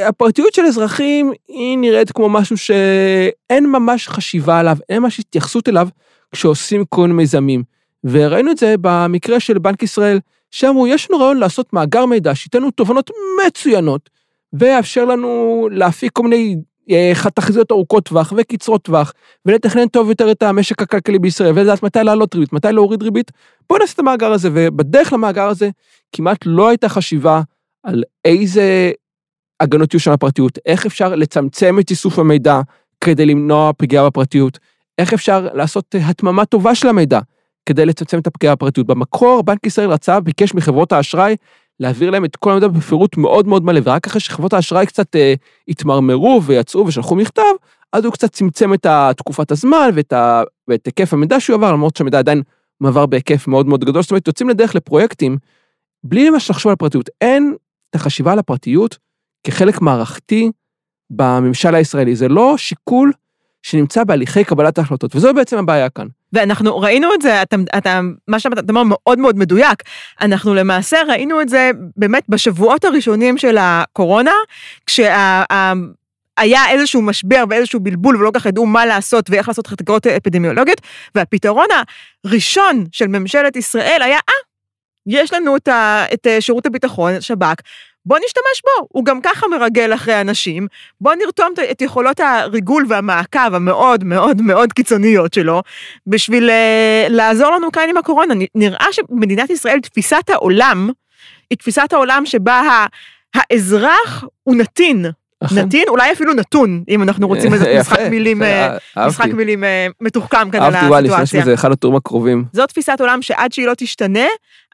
הפרטיות 0.08 0.54
של 0.54 0.66
אזרחים 0.66 1.32
היא 1.48 1.78
נראית 1.78 2.12
כמו 2.12 2.30
משהו 2.30 2.58
שאין 2.58 3.66
ממש 3.66 4.08
חשיבה 4.08 4.60
עליו, 4.60 4.78
אין 4.90 5.02
ממש 5.02 5.20
התייחסות 5.20 5.70
אליו 5.70 5.88
כשעושים 6.32 6.86
כל 6.90 7.02
מיני 7.02 7.14
מיזמים. 7.14 7.64
וראינו 8.04 8.52
את 8.52 8.58
זה 8.58 8.76
במקרה 8.82 9.40
של 9.40 9.60
בנק 9.60 9.84
ישראל, 9.84 10.20
שאמרו, 10.52 10.88
יש 10.88 11.12
לנו 11.12 11.20
רעיון 11.20 11.38
לעשות 11.38 11.74
מאגר 11.74 12.06
מידע 12.06 12.36
שייתן 12.36 12.62
לנו 12.62 12.72
תובנות 12.72 13.10
מצוינות, 13.48 14.10
ויאפשר 14.54 15.06
לנו 15.06 15.68
להפיק 15.72 16.12
כל 16.12 16.24
מיני 16.24 16.56
תחזיות 17.34 17.72
ארוכות 17.72 18.06
טווח 18.06 18.34
וקצרות 18.38 18.84
טווח, 18.84 19.14
ולתכנן 19.46 19.88
טוב 19.88 20.10
יותר 20.10 20.32
את 20.32 20.44
המשק 20.44 20.82
הכלכלי 20.82 21.20
בישראל, 21.20 21.52
ולדעת 21.56 21.84
מתי 21.84 22.00
לעלות 22.04 22.36
ריבית, 22.36 22.54
מתי 22.54 22.72
להוריד 22.72 23.04
ריבית, 23.04 23.32
בואו 23.70 23.80
נעשה 23.80 23.94
את 23.94 24.00
המאגר 24.00 24.32
הזה, 24.32 24.50
ובדרך 24.54 25.14
למאגר 25.14 25.48
הזה 25.48 25.70
כמעט 26.12 26.38
לא 26.46 26.70
הייתה 26.70 26.90
חשיבה 26.90 27.42
על 27.84 28.04
איזה 28.26 28.92
הגנות 29.60 29.94
יהיו 29.94 30.00
שם 30.00 30.12
לפרטיות, 30.12 30.60
איך 30.66 30.86
אפשר 30.86 31.16
לצמצם 31.16 31.80
את 31.80 31.90
איסוף 31.90 32.20
המידע 32.20 32.62
כדי 33.02 33.26
למנוע 33.26 33.72
פגיעה 33.78 34.06
בפרטיות, 34.06 34.60
איך 34.98 35.14
אפשר 35.14 35.48
לעשות 35.54 35.96
התממה 36.04 36.46
טובה 36.46 36.76
של 36.76 36.88
המידע 36.88 37.20
כדי 37.66 37.86
לצמצם 37.86 38.20
את 38.20 38.28
הפגיעה 38.28 38.56
בפרטיות. 38.56 38.88
במקור, 38.88 39.44
בנק 39.44 39.66
ישראל 39.66 39.90
רצה, 39.90 40.20
ביקש 40.20 40.54
מחברות 40.54 40.92
האשראי 40.92 41.36
להעביר 41.82 42.10
להם 42.10 42.26
את 42.26 42.36
כל 42.36 42.52
המידע 42.52 42.68
בפירוט 42.68 43.18
מאוד 43.18 43.48
מאוד 43.48 43.64
מלא, 43.64 43.82
ורק 43.84 44.08
אחרי 44.08 44.22
שחברות 44.22 44.54
האשראי 44.54 44.86
קצת 44.86 45.16
אה, 45.16 45.34
התמרמרו 45.68 46.42
ויצאו 46.44 46.88
ושלחו 46.88 47.16
מכתב, 47.16 47.42
אז 47.94 48.06
הוא 48.06 48.14
קצת 48.14 48.34
צמצם 48.34 48.74
את 48.74 48.86
תקופת 49.18 49.52
הזמן 49.52 49.90
ואת, 49.94 50.14
ה, 50.14 50.44
ואת 50.68 50.86
היקף 50.86 51.14
המידע 51.14 51.40
שהוא 51.40 51.56
עבר, 51.56 51.72
למרות 51.72 51.96
שהמידע 51.96 52.20
עדיין 52.20 52.42
מעבר 52.82 53.06
בהיקף 53.06 53.48
מאוד 53.48 53.68
מאוד 53.68 53.86
גדול. 53.86 54.02
זאת 54.02 54.12
אומרת, 54.12 54.28
יוצאים 54.28 54.50
לדרך 54.50 54.76
לפרויקטים, 54.76 55.38
בלי 56.04 56.30
ממש 56.30 56.50
לחשוב 56.50 56.70
על 56.70 56.76
פרטיות. 56.76 57.10
אין 57.22 57.56
את 57.90 57.96
החשיבה 57.96 58.32
על 58.32 58.40
הפרטיות 58.40 58.98
כחלק 59.44 59.82
מערכתי 59.82 60.52
בממשל 61.10 61.76
הישראלי. 61.76 62.16
זה 62.16 62.28
לא 62.28 62.58
שיקול 62.58 63.12
שנמצא 63.64 64.04
בהליכי 64.04 64.44
קבלת 64.44 64.78
ההחלטות, 64.78 65.16
וזו 65.16 65.34
בעצם 65.34 65.58
הבעיה 65.58 65.90
כאן. 65.90 66.08
ואנחנו 66.34 66.80
ראינו 66.80 67.14
את 67.14 67.22
זה, 67.22 67.42
אתה, 67.42 67.56
אתה, 67.78 68.00
מה 68.28 68.40
שאתה 68.40 68.62
אומר 68.70 68.84
מאוד 68.84 69.20
מאוד 69.20 69.38
מדויק. 69.38 69.84
אנחנו 70.22 70.54
למעשה 70.54 70.98
ראינו 71.08 71.42
את 71.42 71.50
זה 71.50 71.72
באמת 71.98 72.24
בשבועות 72.30 72.86
הראשונים 72.86 73.38
של 73.38 73.58
הקורונה, 73.60 74.34
כשה... 74.86 75.44
היה 76.38 76.70
איזשהו 76.70 77.02
משבר 77.02 77.44
ואיזשהו 77.50 77.80
בלבול 77.80 78.18
ולא 78.18 78.32
כל 78.32 78.40
כך 78.40 78.46
ידעו 78.46 78.66
מה 78.66 78.86
לעשות 78.86 79.30
ואיך 79.30 79.48
לעשות 79.48 79.68
חקיקות 79.68 80.08
אפידמיולוגיות, 80.08 80.82
והפתרון 81.16 81.66
הראשון 82.26 82.86
של 82.92 83.08
ממשלת 83.08 83.56
ישראל 83.56 84.02
היה, 84.02 84.18
אה, 84.18 84.34
יש 85.08 85.34
לנו 85.34 85.56
את, 85.56 85.68
ה, 85.68 86.06
את 86.14 86.28
שירות 86.40 86.66
הביטחון, 86.66 87.22
שב"כ, 87.22 87.62
בוא 88.06 88.18
נשתמש 88.26 88.62
בו, 88.64 88.88
הוא 88.92 89.06
גם 89.06 89.22
ככה 89.22 89.48
מרגל 89.48 89.94
אחרי 89.94 90.22
אנשים, 90.22 90.68
בוא 91.02 91.14
נרתום 91.16 91.50
את 91.72 91.82
יכולות 91.82 92.20
הריגול 92.20 92.86
והמעקב 92.90 93.54
המאוד 93.54 94.04
מאוד 94.04 94.42
מאוד 94.42 94.74
קיצוניות 94.74 95.34
שלו, 95.34 95.62
בשביל 96.08 96.50
uh, 96.50 97.10
לעזור 97.10 97.52
לנו 97.52 97.72
כאן 97.72 97.90
עם 97.90 97.98
הקורונה. 97.98 98.34
נראה 98.56 98.86
שמדינת 98.92 99.50
ישראל, 99.50 99.80
תפיסת 99.80 100.30
העולם, 100.30 100.90
היא 101.50 101.58
תפיסת 101.58 101.94
העולם 101.94 102.26
שבה 102.26 102.86
האזרח 103.36 104.24
הוא 104.44 104.56
נתין. 104.56 105.06
נתין, 105.56 105.84
אולי 105.88 106.12
אפילו 106.12 106.34
נתון, 106.34 106.84
אם 106.90 107.04
אנחנו 107.04 107.28
רוצים 107.28 107.54
איזה 107.54 107.74
משחק 107.80 108.00
מילים, 108.10 108.44
אה, 108.44 108.78
משחק 109.08 109.34
מילים 109.34 109.64
אה, 109.64 109.88
מתוחכם 110.02 110.50
כאן 110.52 110.62
על 110.62 110.76
הסיטואציה. 110.76 110.96
אהבתי 110.96 111.10
וואלי, 111.10 111.24
יש 111.24 111.36
לזה 111.36 111.54
אחד 111.54 111.72
הטורים 111.72 111.98
הקרובים. 111.98 112.46
זאת 112.54 112.70
תפיסת 112.70 112.98
עולם 113.00 113.22
שעד 113.22 113.54
שהיא 113.54 113.68
לא 113.68 113.74
תשתנה, 113.78 114.26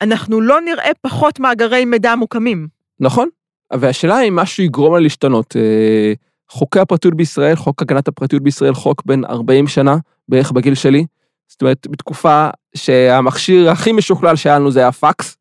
אנחנו 0.01 0.41
לא 0.41 0.61
נראה 0.61 0.91
פחות 1.01 1.39
מאגרי 1.39 1.85
מידע 1.85 2.15
מוקמים. 2.15 2.76
נכון, 2.99 3.29
והשאלה 3.73 4.17
היא 4.17 4.31
משהו 4.31 4.63
יגרום 4.63 4.93
לה 4.93 4.99
להשתנות. 4.99 5.55
אה, 5.55 6.13
חוקי 6.49 6.79
הפרטיות 6.79 7.13
בישראל, 7.13 7.55
חוק 7.55 7.81
הגנת 7.81 8.07
הפרטיות 8.07 8.43
בישראל, 8.43 8.73
חוק 8.73 9.01
בן 9.05 9.25
40 9.25 9.67
שנה, 9.67 9.97
בערך 10.29 10.51
בגיל 10.51 10.75
שלי. 10.75 11.05
זאת 11.47 11.61
אומרת, 11.61 11.87
בתקופה 11.89 12.49
שהמכשיר 12.75 13.69
הכי 13.69 13.91
משוכלל 13.91 14.35
שהיה 14.35 14.59
לנו 14.59 14.71
זה 14.71 14.79
היה 14.79 14.91
פקס. 14.91 15.37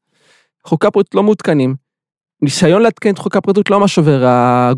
חוקי 0.65 0.87
הפרטיות 0.87 1.15
לא 1.15 1.23
מעודכנים. 1.23 1.75
ניסיון 2.43 2.83
לעדכן 2.83 3.15
את 3.15 3.19
חוקי 3.19 3.39
הפרטיות 3.39 3.71
לא 3.71 3.81
ממש 3.81 3.99
עובר. 3.99 4.25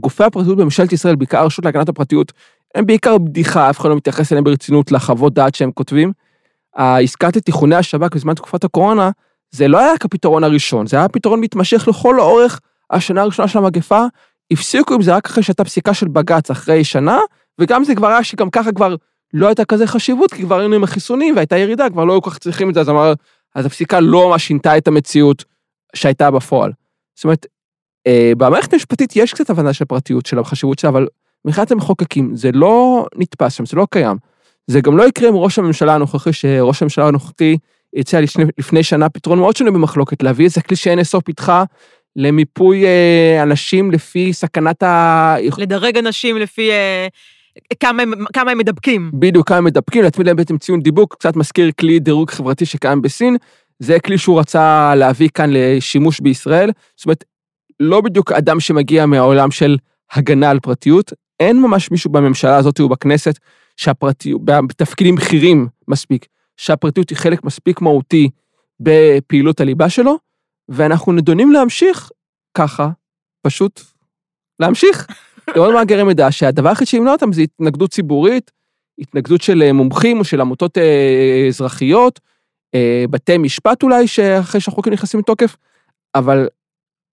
גופי 0.01 0.25
הפרטיות 0.25 0.59
בממשלת 0.59 0.93
ישראל, 0.93 1.17
בעיקר 1.17 1.38
הרשות 1.38 1.64
להגנת 1.64 1.88
הפרטיות, 1.88 2.33
הם 2.75 2.87
בעיקר 2.87 3.19
בדיחה, 3.19 3.71
אף 3.71 3.81
אחד 3.81 3.88
לא 3.88 3.97
מתייחס 3.97 4.33
אליהם 4.33 4.45
ברצינות 4.45 4.93
לחוות 4.93 5.35
דעת 5.35 5.55
שהם 5.55 5.73
כותבים. 5.73 6.12
הזכרת 6.77 7.37
את 7.37 7.43
תיכוני 7.43 7.77
השב"כ 7.77 8.14
בזמן 8.14 8.35
תקופת 8.35 8.64
הקורונה, 8.64 9.11
זה 9.51 9.69
לא 9.69 9.79
היה 9.79 9.99
כפתרון 9.99 10.45
הראשון, 10.45 10.87
זה 10.87 10.97
היה 10.97 11.09
פתרון 11.09 11.41
מתמשך 11.41 11.88
לכל 11.88 12.21
האורך 12.21 12.61
השנה 12.90 13.22
הראשונה 13.22 13.48
של 13.48 13.59
המגפה, 13.59 14.05
הפסיקו 14.51 14.94
עם 14.94 15.03
זה 15.03 15.16
רק 15.16 15.27
אחרי 15.27 15.42
שהייתה 15.42 15.64
פסיקה 15.64 15.94
של 15.94 16.09
בג"ץ 16.09 16.51
אחרי 16.51 16.85
שנה, 16.85 17.18
וגם 17.59 17.85
זה 17.85 17.94
כבר 17.94 18.07
היה 18.07 18.24
שגם 18.24 18.51
ככה 18.51 18.72
כבר 18.72 18.94
לא 19.35 19.46
הייתה 19.46 19.64
כזה 19.64 19.87
חשיבות, 19.87 20.33
כי 20.33 20.42
כבר 20.42 20.59
היינו 20.59 20.74
עם 20.74 20.85
החיסונים 20.85 21.37
והייתה 21.37 21.57
ירידה, 21.57 21.90
כבר 21.90 22.05
לא 22.05 22.12
היו 22.12 22.22
כל 22.22 22.31
כך 22.31 22.38
צריכים 22.38 22.68
את 22.68 22.74
זה, 22.74 22.81
אז 22.81 22.88
אמר, 22.88 23.12
אז 23.55 23.66
הפסיקה 23.66 24.01
לא 24.01 24.29
ממש 24.29 24.46
שינתה 24.46 24.79
את 24.79 24.88
המציאות 24.88 25.44
שהייתה 25.96 26.31
בפועל. 26.31 26.72
זאת 27.14 27.24
אומרת, 27.24 27.46
אה, 28.07 28.33
במערכת 28.38 28.72
המשפטית 28.72 29.16
יש 29.16 29.35
קצת 29.35 29.51
הבנה 29.51 29.72
של 29.72 29.85
הפרטיות 29.85 30.27
של 30.27 30.38
החשיבות 30.38 30.79
שלה, 30.79 30.90
אבל 30.90 31.07
מבחינת 31.44 31.70
המחוקקים 31.70 32.37
זה 32.37 32.51
לא 32.53 33.07
נתפס 33.16 33.53
שם, 33.53 33.66
זה 33.66 33.77
לא 33.77 33.87
קיים. 33.90 34.16
זה 34.66 34.81
גם 34.81 34.96
לא 34.96 35.09
יקרה 35.09 35.29
עם 35.29 35.35
ראש 35.35 35.59
הממשלה 35.59 35.94
הנוכחי, 35.94 36.33
שראש 36.33 36.83
הממשלה 36.83 37.09
הנוכחי 37.09 37.57
הציע 37.96 38.20
לפני, 38.20 38.44
לפני 38.59 38.83
שנה 38.83 39.09
פתרון 39.09 39.38
מאוד 39.38 39.57
שונה 39.57 39.70
במחלוקת, 39.70 40.22
להביא 40.22 40.44
איזה 40.44 40.62
כלי 40.62 40.77
ש-NSO 40.77 41.20
פיתחה 41.24 41.64
למיפוי 42.16 42.85
אה, 42.85 43.42
אנשים 43.42 43.90
לפי 43.90 44.33
סכנת 44.33 44.83
ה... 44.83 45.37
לדרג 45.59 45.99
אנשים 45.99 46.37
לפי 46.37 46.71
אה, 46.71 47.07
כמה 47.81 48.03
הם, 48.03 48.12
כמה 48.33 48.51
הם 48.51 48.59
מדבקים. 48.59 49.11
בדיוק, 49.14 49.49
כמה 49.49 49.59
הם 49.59 49.64
מדבקים, 49.64 50.03
להצמיד 50.03 50.27
להם 50.27 50.37
בעצם 50.37 50.59
ציון 50.59 50.81
דיבוק, 50.81 51.14
קצת 51.14 51.37
מזכיר 51.37 51.71
כלי 51.81 51.99
דירוג 51.99 52.31
חברתי 52.31 52.66
שקיים 52.66 53.03
בסין. 53.03 53.37
זה 53.79 54.01
כלי 54.01 54.18
שהוא 54.18 54.40
רצה 54.40 54.94
להביא 54.94 55.29
כאן 55.35 55.51
לשימוש 55.53 56.21
בישראל. 56.21 56.71
זאת 56.97 57.07
אומרת, 57.07 57.25
לא 57.81 58.01
בדיוק 58.01 58.33
אדם 58.33 58.61
שמגיע 58.61 59.07
מהעולם 59.07 59.51
של 59.51 59.77
הגנה 60.12 60.51
על 60.51 60.61
פרטיות, 60.61 61.12
אין 61.40 61.62
ממש 61.62 61.90
מישהו 61.90 62.11
בממשלה 62.11 62.57
הזאת 62.57 62.81
ובכנסת 62.81 63.38
שהפרטיות, 63.77 64.40
בתפקידים 64.44 65.14
בכירים 65.14 65.68
מספיק, 65.88 66.27
שהפרטיות 66.57 67.11
היא 67.11 67.18
חלק 67.18 67.44
מספיק 67.44 67.81
מהותי 67.81 68.31
בפעילות 68.81 69.61
הליבה 69.61 69.88
שלו, 69.88 70.18
ואנחנו 70.69 71.13
נדונים 71.13 71.53
להמשיך 71.53 72.11
ככה, 72.55 72.89
פשוט 73.43 73.81
להמשיך. 74.61 75.07
לעוד 75.57 75.75
מאגרי 75.75 76.03
מידע 76.03 76.33
שהדבר 76.33 76.69
היחיד 76.69 76.87
שימנע 76.87 77.13
אותם 77.13 77.33
זה 77.33 77.43
התנגדות 77.43 77.91
ציבורית, 77.91 78.51
התנגדות 78.99 79.43
של 79.43 79.63
אה, 79.63 79.73
מומחים 79.73 80.19
או 80.19 80.25
של 80.25 80.41
עמותות 80.41 80.79
אה, 80.79 81.45
אזרחיות, 81.49 82.21
אה, 82.75 83.05
בתי 83.11 83.39
משפט 83.39 83.83
אולי, 83.83 84.07
שאחרי 84.07 84.61
שהחוקים 84.61 84.93
נכנסים 84.93 85.21
לתוקף, 85.21 85.57
אבל 86.15 86.49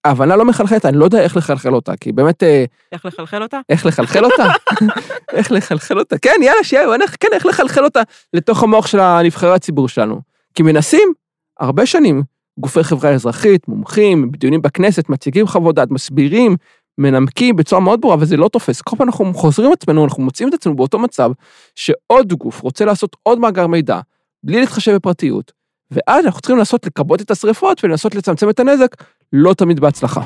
ההבנה 0.06 0.36
לא 0.36 0.46
מחלחלת, 0.46 0.86
אני 0.86 0.98
לא 0.98 1.06
יודע 1.06 1.22
איך 1.22 1.38
לחלחל 1.38 1.74
אותה, 1.76 1.98
כי 1.98 2.12
באמת... 2.12 2.44
איך 2.91 3.06
לחלחל 3.06 3.44
אותה? 3.44 3.60
איך 3.70 3.86
לחלחל 3.86 4.26
אותה? 4.26 4.44
איך 5.38 5.52
לחלחל 5.52 6.00
אותה? 6.00 6.18
כן, 6.18 6.36
יאללה, 6.41 6.63
שיהיה, 6.63 6.88
כן, 7.20 7.28
איך 7.34 7.46
לחלחל 7.46 7.84
אותה 7.84 8.02
לתוך 8.34 8.63
המוח 8.63 8.88
של 8.88 9.00
הנבחרי 9.00 9.54
הציבור 9.54 9.89
שלנו. 9.89 10.22
כי 10.54 10.63
מנסים 10.63 11.13
הרבה 11.60 11.86
שנים, 11.86 12.24
גופי 12.60 12.84
חברה 12.84 13.10
אזרחית, 13.10 13.68
מומחים, 13.68 14.32
בדיונים 14.32 14.62
בכנסת, 14.62 15.10
מציגים 15.10 15.48
חוות 15.48 15.76
דעת, 15.76 15.91
מסבירים, 15.91 16.56
מנמקים 16.98 17.56
בצורה 17.56 17.82
מאוד 17.82 18.02
ברורה, 18.02 18.18
וזה 18.20 18.38
לא 18.38 18.48
תופס. 18.48 18.82
כל 18.82 18.96
פעם 18.98 19.08
אנחנו 19.08 19.34
חוזרים 19.34 19.72
עצמנו, 19.72 20.04
אנחנו 20.06 20.24
מוצאים 20.24 20.50
את 20.50 20.54
עצמנו 20.54 20.76
באותו 20.76 21.00
מצב, 21.00 21.32
שעוד 21.76 22.34
גוף 22.34 22.62
רוצה 22.62 22.86
לעשות 22.86 23.15
עוד 23.24 23.39
מאגר 23.39 23.68
מידע, 23.68 24.00
בלי 24.44 24.60
להתחשב 24.60 24.96
בפרטיות, 24.96 25.52
ואז 25.91 26.26
אנחנו 26.26 26.41
צריכים 26.41 26.58
לנסות 26.58 26.86
לכבות 26.86 27.22
את 27.22 27.32
השריפות 27.32 27.84
ולנסות 27.84 28.15
לצמצם 28.15 28.50
את 28.50 28.60
הנזק, 28.60 28.96
לא 29.34 29.54
תמיד 29.54 29.80
בהצלחה. 29.80 30.22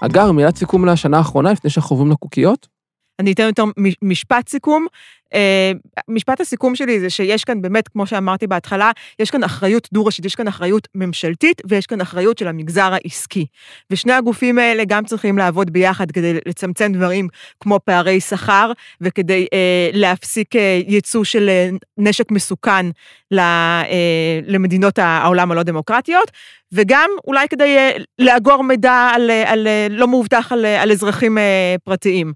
אגר, 0.00 0.32
מילת 0.32 0.56
סיכום 0.56 0.84
לשנה 0.84 1.18
האחרונה 1.18 1.52
לפני 1.52 1.70
שאנחנו 1.70 1.94
עוברים 1.94 2.12
לקוקיות? 2.12 2.79
אני 3.20 3.32
אתן 3.32 3.42
יותר 3.42 3.64
משפט 4.02 4.48
סיכום. 4.48 4.86
אה, 5.34 5.72
משפט 6.08 6.40
הסיכום 6.40 6.74
שלי 6.74 7.00
זה 7.00 7.10
שיש 7.10 7.44
כאן 7.44 7.62
באמת, 7.62 7.88
כמו 7.88 8.06
שאמרתי 8.06 8.46
בהתחלה, 8.46 8.90
יש 9.18 9.30
כאן 9.30 9.44
אחריות 9.44 9.88
דו-ראשית, 9.92 10.24
יש 10.24 10.34
כאן 10.34 10.48
אחריות 10.48 10.88
ממשלתית 10.94 11.62
ויש 11.68 11.86
כאן 11.86 12.00
אחריות 12.00 12.38
של 12.38 12.48
המגזר 12.48 12.92
העסקי. 12.92 13.46
ושני 13.90 14.12
הגופים 14.12 14.58
האלה 14.58 14.84
גם 14.84 15.04
צריכים 15.04 15.38
לעבוד 15.38 15.70
ביחד 15.70 16.10
כדי 16.10 16.38
לצמצם 16.46 16.92
דברים 16.92 17.28
כמו 17.60 17.78
פערי 17.84 18.20
שכר 18.20 18.72
וכדי 19.00 19.46
אה, 19.52 19.90
להפסיק 19.92 20.56
אה, 20.56 20.80
ייצוא 20.86 21.24
של 21.24 21.48
אה, 21.48 21.68
נשק 21.98 22.30
מסוכן 22.30 22.86
ל, 23.30 23.38
אה, 23.38 24.40
למדינות 24.46 24.98
העולם 24.98 25.52
הלא 25.52 25.62
דמוקרטיות, 25.62 26.30
וגם 26.72 27.10
אולי 27.26 27.48
כדי 27.48 27.76
אה, 27.76 27.90
לאגור 28.18 28.64
מידע 28.64 29.10
על, 29.14 29.30
על, 29.30 29.66
על, 29.66 29.68
לא 29.90 30.08
מאובטח 30.08 30.52
על, 30.52 30.64
על 30.64 30.92
אזרחים 30.92 31.38
אה, 31.38 31.74
פרטיים. 31.84 32.32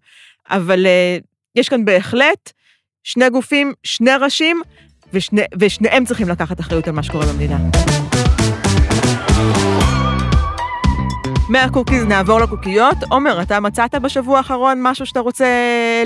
אבל 0.51 0.87
אה, 0.87 1.25
יש 1.55 1.69
כאן 1.69 1.85
בהחלט 1.85 2.53
שני 3.03 3.31
גופים, 3.31 3.73
שני 3.83 4.11
ראשים, 4.21 4.63
ושני, 5.13 5.43
ושניהם 5.59 6.05
צריכים 6.05 6.29
לקחת 6.29 6.61
אחריות 6.61 6.89
על 6.89 6.95
מה 6.95 7.03
שקורה 7.03 7.27
במדינה. 7.27 7.59
מהקוקיז 11.49 12.05
נעבור 12.05 12.41
לקוקיות. 12.41 12.97
עומר, 13.11 13.43
אתה 13.43 13.61
מצאת 13.61 13.95
בשבוע 13.95 14.37
האחרון 14.39 14.79
משהו 14.83 15.07
שאתה 15.07 15.21
רוצה 15.21 15.47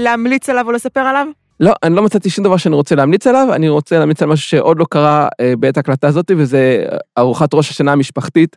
להמליץ 0.00 0.50
עליו 0.50 0.66
או 0.66 0.72
לספר 0.72 1.00
עליו? 1.00 1.26
לא, 1.60 1.72
אני 1.82 1.94
לא 1.94 2.02
מצאתי 2.02 2.30
שום 2.30 2.44
דבר 2.44 2.56
שאני 2.56 2.74
רוצה 2.74 2.94
להמליץ 2.94 3.26
עליו, 3.26 3.48
אני 3.52 3.68
רוצה 3.68 3.98
להמליץ 3.98 4.22
על 4.22 4.28
משהו 4.28 4.48
שעוד 4.48 4.78
לא 4.78 4.86
קרה 4.90 5.28
אה, 5.40 5.52
בעת 5.58 5.76
ההקלטה 5.76 6.08
הזאת, 6.08 6.30
וזה 6.36 6.84
ארוחת 7.18 7.54
ראש 7.54 7.70
השנה 7.70 7.92
המשפחתית 7.92 8.56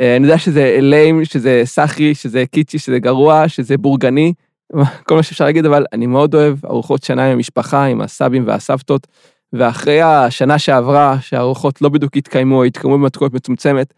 אה, 0.00 0.16
אני 0.16 0.26
יודע 0.26 0.38
שזה 0.38 0.78
ליים, 0.80 1.24
שזה 1.24 1.62
סאחי, 1.64 2.14
שזה 2.14 2.44
קיצ'י, 2.46 2.78
שזה 2.78 2.98
גרוע, 2.98 3.48
שזה 3.48 3.76
בורגני, 3.76 4.32
כל 5.06 5.14
מה 5.14 5.22
שאפשר 5.22 5.44
להגיד, 5.44 5.66
אבל 5.66 5.86
אני 5.92 6.06
מאוד 6.06 6.34
אוהב 6.34 6.66
ארוחות 6.66 7.02
שנה 7.02 7.26
עם 7.26 7.32
המשפחה, 7.32 7.84
עם 7.84 8.00
הסבים 8.00 8.46
והסבתות, 8.46 9.06
ואחרי 9.52 10.02
השנה 10.02 10.58
שעברה, 10.58 11.16
שהארוחות 11.20 11.82
לא 11.82 11.88
בדיוק 11.88 12.16
התקיימו, 12.16 12.64
התקיימו 12.64 12.98
במתכונת 12.98 13.32
מצומצמת, 13.32 13.94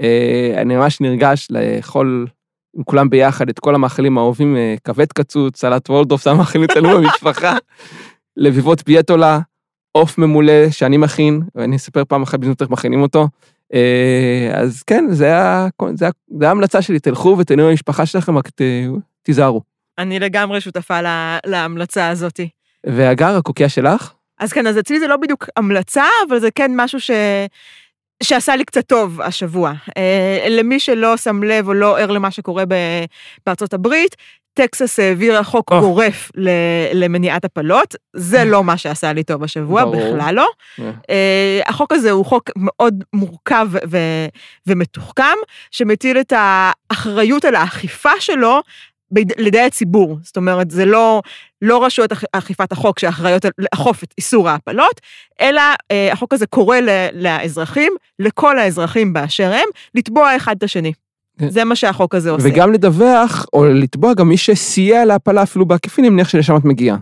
אה, 0.00 0.54
אני 0.56 0.76
ממש 0.76 1.00
נרגש 1.00 1.48
לאכול 1.50 2.26
עם 2.76 2.82
כולם 2.84 3.10
ביחד 3.10 3.48
את 3.48 3.58
כל 3.58 3.74
המאכלים 3.74 4.18
האהובים, 4.18 4.56
אה, 4.56 4.74
כבד 4.84 5.12
קצוץ, 5.12 5.60
סלט 5.60 5.90
וולדורף, 5.90 6.24
זה 6.24 6.30
המאכלים 6.30 6.64
אצלנו 6.64 6.88
במשפחה, 6.88 7.56
לביבות 8.36 8.80
פיאטולה, 8.80 9.40
עוף 9.92 10.18
ממולא 10.18 10.70
שאני 10.70 10.96
מכין, 10.96 11.42
ואני 11.54 11.76
אספר 11.76 12.04
פעם 12.04 12.22
אחת 12.22 12.38
בזמן 12.38 12.54
איך 12.60 12.70
מכינים 12.70 13.02
אותו. 13.02 13.28
אה, 13.74 14.50
אז 14.54 14.82
כן, 14.82 15.04
זה 15.10 15.34
ההמלצה 16.40 16.82
שלי, 16.82 17.00
תלכו 17.00 17.36
ותהנו 17.38 17.62
עם 17.62 17.68
המשפחה 17.68 18.06
שלכם, 18.06 18.38
רק 18.38 18.48
תיזהרו. 19.22 19.75
אני 19.98 20.18
לגמרי 20.18 20.60
שותפה 20.60 21.00
לה, 21.00 21.38
להמלצה 21.46 22.08
הזאתי. 22.08 22.48
והגר, 22.86 23.36
הקוקייה 23.36 23.68
שלך? 23.68 24.12
אז 24.38 24.52
כן, 24.52 24.66
אז 24.66 24.78
אצלי 24.78 25.00
זה 25.00 25.06
לא 25.06 25.16
בדיוק 25.16 25.48
המלצה, 25.56 26.04
אבל 26.28 26.38
זה 26.38 26.50
כן 26.50 26.70
משהו 26.76 27.00
ש... 27.00 27.10
שעשה 28.22 28.56
לי 28.56 28.64
קצת 28.64 28.86
טוב 28.86 29.20
השבוע. 29.20 29.72
אה, 29.96 30.46
למי 30.48 30.80
שלא 30.80 31.16
שם 31.16 31.42
לב 31.42 31.68
או 31.68 31.74
לא 31.74 31.98
ער 31.98 32.10
למה 32.10 32.30
שקורה 32.30 32.64
בארצות 33.46 33.74
הברית, 33.74 34.16
טקסס 34.54 34.98
העבירה 34.98 35.42
חוק 35.42 35.72
oh. 35.72 35.80
גורף 35.80 36.30
למניעת 36.92 37.44
הפלות, 37.44 37.94
זה 38.16 38.44
לא 38.44 38.64
מה 38.64 38.76
שעשה 38.76 39.12
לי 39.12 39.24
טוב 39.24 39.44
השבוע, 39.44 39.84
ברור. 39.84 40.16
בכלל 40.16 40.34
לא. 40.34 40.46
Yeah. 40.46 40.82
אה, 41.10 41.60
החוק 41.66 41.92
הזה 41.92 42.10
הוא 42.10 42.24
חוק 42.24 42.50
מאוד 42.56 43.04
מורכב 43.12 43.68
ומתוחכם, 44.66 45.36
שמטיל 45.70 46.20
את 46.20 46.32
האחריות 46.36 47.44
על 47.44 47.54
האכיפה 47.54 48.10
שלו 48.20 48.60
לידי 49.38 49.60
הציבור. 49.60 50.18
זאת 50.22 50.36
אומרת, 50.36 50.70
זה 50.70 50.84
לא, 50.84 51.22
לא 51.62 51.84
רשויות 51.84 52.12
אכיפת 52.32 52.72
החוק 52.72 52.98
שאחראיות 52.98 53.44
לאכוף 53.58 54.04
את 54.04 54.14
איסור 54.18 54.48
ההפלות, 54.48 55.00
אלא 55.40 55.62
אה, 55.90 56.12
החוק 56.12 56.34
הזה 56.34 56.46
קורא 56.46 56.76
ל, 56.76 56.90
לאזרחים, 57.12 57.92
לכל 58.18 58.58
האזרחים 58.58 59.12
באשר 59.12 59.52
הם, 59.52 59.68
לתבוע 59.94 60.36
אחד 60.36 60.56
את 60.56 60.62
השני. 60.62 60.92
כן. 61.38 61.50
זה 61.50 61.64
מה 61.64 61.76
שהחוק 61.76 62.14
הזה 62.14 62.30
עושה. 62.30 62.48
וגם 62.48 62.72
לדווח, 62.72 63.46
או 63.52 63.64
לתבוע 63.64 64.14
גם 64.14 64.28
מי 64.28 64.36
שסייע 64.36 65.04
להפלה 65.04 65.42
אפילו 65.42 65.66
בעקיפין, 65.66 66.04
אני 66.04 66.10
מניח 66.10 66.28
שלשם 66.28 66.56
את 66.56 66.64
מגיעה. 66.64 66.96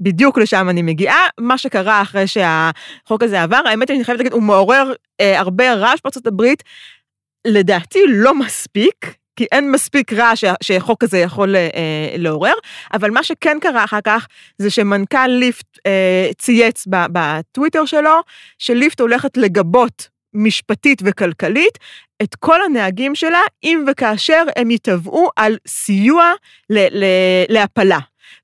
בדיוק 0.00 0.38
לשם 0.38 0.68
אני 0.68 0.82
מגיעה. 0.82 1.26
מה 1.40 1.58
שקרה 1.58 2.02
אחרי 2.02 2.26
שהחוק 2.26 3.22
הזה 3.22 3.42
עבר, 3.42 3.60
האמת 3.66 3.88
היא, 3.90 3.96
אני 3.96 4.04
חייבת 4.04 4.18
להגיד, 4.18 4.32
הוא 4.32 4.42
מעורר 4.42 4.92
אה, 5.20 5.40
הרבה 5.40 5.74
רעש 5.74 6.00
בארצות 6.04 6.26
הברית. 6.26 6.62
לדעתי 7.46 7.98
לא 8.08 8.34
מספיק, 8.34 9.14
כי 9.36 9.46
אין 9.52 9.70
מספיק 9.70 10.12
רע 10.12 10.32
שחוק 10.62 11.00
כזה 11.00 11.18
יכול 11.18 11.56
אה, 11.56 11.70
לעורר, 12.16 12.54
אבל 12.92 13.10
מה 13.10 13.22
שכן 13.22 13.58
קרה 13.60 13.84
אחר 13.84 14.00
כך, 14.04 14.26
זה 14.58 14.70
שמנכ"ל 14.70 15.26
ליפט 15.26 15.78
אה, 15.86 16.30
צייץ 16.38 16.86
בטוויטר 16.88 17.84
שלו, 17.84 18.20
שליפט 18.58 19.00
הולכת 19.00 19.36
לגבות 19.36 20.08
משפטית 20.34 21.02
וכלכלית 21.04 21.78
את 22.22 22.34
כל 22.34 22.62
הנהגים 22.62 23.14
שלה, 23.14 23.40
אם 23.64 23.84
וכאשר 23.90 24.44
הם 24.56 24.70
יתבעו 24.70 25.28
על 25.36 25.56
סיוע 25.68 26.32
להפלה. 27.48 27.98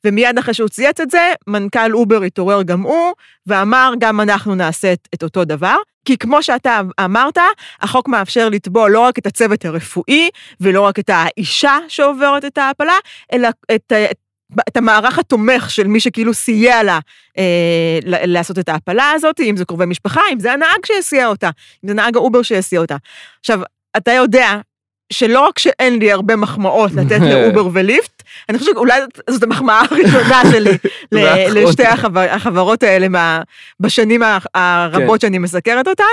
ומיד 0.04 0.38
אחרי 0.38 0.54
שהוא 0.54 0.68
צייץ 0.68 1.00
את 1.00 1.10
זה, 1.10 1.32
מנכ"ל 1.46 1.92
אובר 1.92 2.22
התעורר 2.22 2.62
גם 2.62 2.82
הוא, 2.82 3.12
ואמר, 3.46 3.92
גם 3.98 4.20
אנחנו 4.20 4.54
נעשה 4.54 4.92
את, 4.92 5.08
את 5.14 5.22
אותו 5.22 5.44
דבר. 5.44 5.76
כי 6.04 6.16
כמו 6.18 6.42
שאתה 6.42 6.80
אמרת, 7.04 7.38
החוק 7.80 8.08
מאפשר 8.08 8.48
לתבוע 8.48 8.88
לא 8.88 9.00
רק 9.00 9.18
את 9.18 9.26
הצוות 9.26 9.64
הרפואי, 9.64 10.28
ולא 10.60 10.80
רק 10.80 10.98
את 10.98 11.10
האישה 11.12 11.78
שעוברת 11.88 12.44
את 12.44 12.58
ההפלה, 12.58 12.96
אלא 13.32 13.48
את, 13.74 13.92
את 13.92 14.18
את 14.68 14.76
המערך 14.76 15.18
התומך 15.18 15.70
של 15.70 15.86
מי 15.86 16.00
שכאילו 16.00 16.34
סייע 16.34 16.82
לה 16.82 16.98
אה, 17.38 17.98
לעשות 18.04 18.58
את 18.58 18.68
ההפלה 18.68 19.10
הזאת, 19.10 19.40
אם 19.40 19.56
זה 19.56 19.64
קרובי 19.64 19.86
משפחה, 19.86 20.20
אם 20.32 20.40
זה 20.40 20.52
הנהג 20.52 20.86
שהסיע 20.86 21.26
אותה, 21.26 21.50
אם 21.84 21.88
זה 21.88 21.94
נהג 21.94 22.16
האובר 22.16 22.42
שהסיע 22.42 22.80
אותה. 22.80 22.96
עכשיו, 23.40 23.60
אתה 23.96 24.12
יודע 24.12 24.60
שלא 25.12 25.40
רק 25.40 25.58
שאין 25.58 25.98
לי 25.98 26.12
הרבה 26.12 26.36
מחמאות 26.36 26.92
לתת 26.92 27.20
לאובר 27.30 27.68
וליפט, 27.72 28.22
אני 28.48 28.58
חושבת 28.58 28.74
שאולי 28.74 29.00
זאת 29.30 29.42
המחמאה 29.42 29.82
הראשונה 29.90 30.42
שלי 30.52 30.70
לשתי 31.54 31.84
החברות 32.30 32.82
האלה 32.82 33.40
בשנים 33.80 34.22
הרבות 34.54 35.20
כן. 35.20 35.26
שאני 35.26 35.38
מסקרת 35.38 35.88
אותן, 35.88 36.04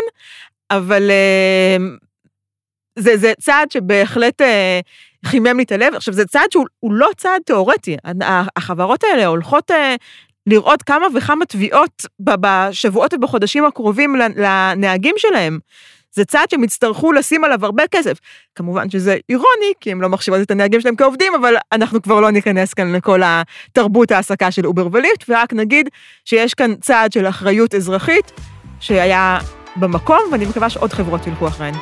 אבל 0.71 1.12
אה, 1.12 1.77
זה, 2.99 3.17
זה 3.17 3.33
צעד 3.39 3.71
שבהחלט 3.71 4.41
אה, 4.41 4.79
חימם 5.25 5.57
לי 5.57 5.63
את 5.63 5.71
הלב. 5.71 5.95
עכשיו, 5.95 6.13
זה 6.13 6.25
צעד 6.25 6.51
שהוא 6.51 6.93
לא 6.93 7.10
צעד 7.17 7.41
תיאורטי. 7.45 7.97
החברות 8.55 9.03
האלה 9.03 9.25
הולכות 9.25 9.71
אה, 9.71 9.95
לראות 10.47 10.83
כמה 10.83 11.05
וכמה 11.15 11.45
תביעות 11.45 12.05
בשבועות 12.19 13.13
ובחודשים 13.13 13.65
הקרובים 13.65 14.15
לנהגים 14.36 15.15
שלהם. 15.17 15.60
זה 16.17 16.25
צעד 16.25 16.49
שהם 16.49 16.63
יצטרכו 16.63 17.12
לשים 17.12 17.43
עליו 17.43 17.65
הרבה 17.65 17.84
כסף. 17.91 18.17
כמובן 18.56 18.89
שזה 18.89 19.17
אירוני, 19.30 19.73
כי 19.80 19.91
הם 19.91 20.01
לא 20.01 20.10
מחשיבות 20.10 20.41
את 20.41 20.51
הנהגים 20.51 20.82
שלהם 20.82 20.95
כעובדים, 20.95 21.36
אבל 21.36 21.56
אנחנו 21.71 22.01
כבר 22.01 22.19
לא 22.19 22.32
ניכנס 22.32 22.73
כאן 22.73 22.95
לכל 22.95 23.21
התרבות 23.25 24.12
ההעסקה 24.12 24.51
של 24.51 24.65
אובר 24.65 24.88
וליפט, 24.91 25.30
ורק 25.30 25.53
נגיד 25.53 25.89
שיש 26.25 26.53
כאן 26.53 26.75
צעד 26.75 27.12
של 27.12 27.27
אחריות 27.27 27.75
אזרחית 27.75 28.32
שהיה 28.80 29.39
במקום, 29.75 30.19
ואני 30.32 30.45
מקווה 30.45 30.69
שעוד 30.69 30.93
חברות 30.93 31.27
ילכו 31.27 31.47
אחריהן. 31.47 31.73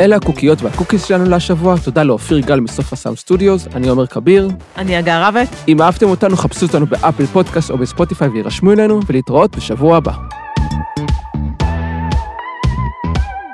אלה 0.00 0.16
הקוקיות 0.16 0.62
וה 0.62 0.71
cookies 0.71 1.04
שלנו 1.04 1.24
להשבוע, 1.24 1.74
תודה 1.84 2.02
לאופיר 2.02 2.38
גל 2.38 2.60
מסוף 2.60 2.92
הסאונד 2.92 3.18
סטודיוס, 3.18 3.68
אני 3.74 3.88
עומר 3.88 4.06
כביר. 4.06 4.48
אני 4.76 4.96
הגר 4.96 5.28
רבט. 5.28 5.48
אם 5.68 5.82
אהבתם 5.82 6.08
אותנו, 6.08 6.36
חפשו 6.36 6.66
אותנו 6.66 6.86
באפל 6.86 7.26
פודקאסט 7.26 7.70
או 7.70 7.78
בספוטיפיי 7.78 8.28
וירשמו 8.28 8.72
אלינו, 8.72 9.00
ולהתראות 9.06 9.56
בשבוע 9.56 9.96
הבא. 9.96 10.12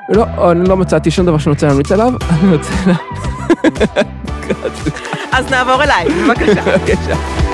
לא, 0.09 0.51
אני 0.51 0.69
לא 0.69 0.77
מצאתי 0.77 1.11
שום 1.11 1.25
דבר 1.25 1.37
שאני 1.37 1.53
רוצה 1.53 1.67
להמליץ 1.67 1.91
עליו, 1.91 2.13
אני 2.29 2.55
רוצה... 2.55 2.73
אז 5.31 5.51
נעבור 5.51 5.83
אליי, 5.83 6.07
בבקשה. 6.09 6.77
בבקשה. 6.77 7.52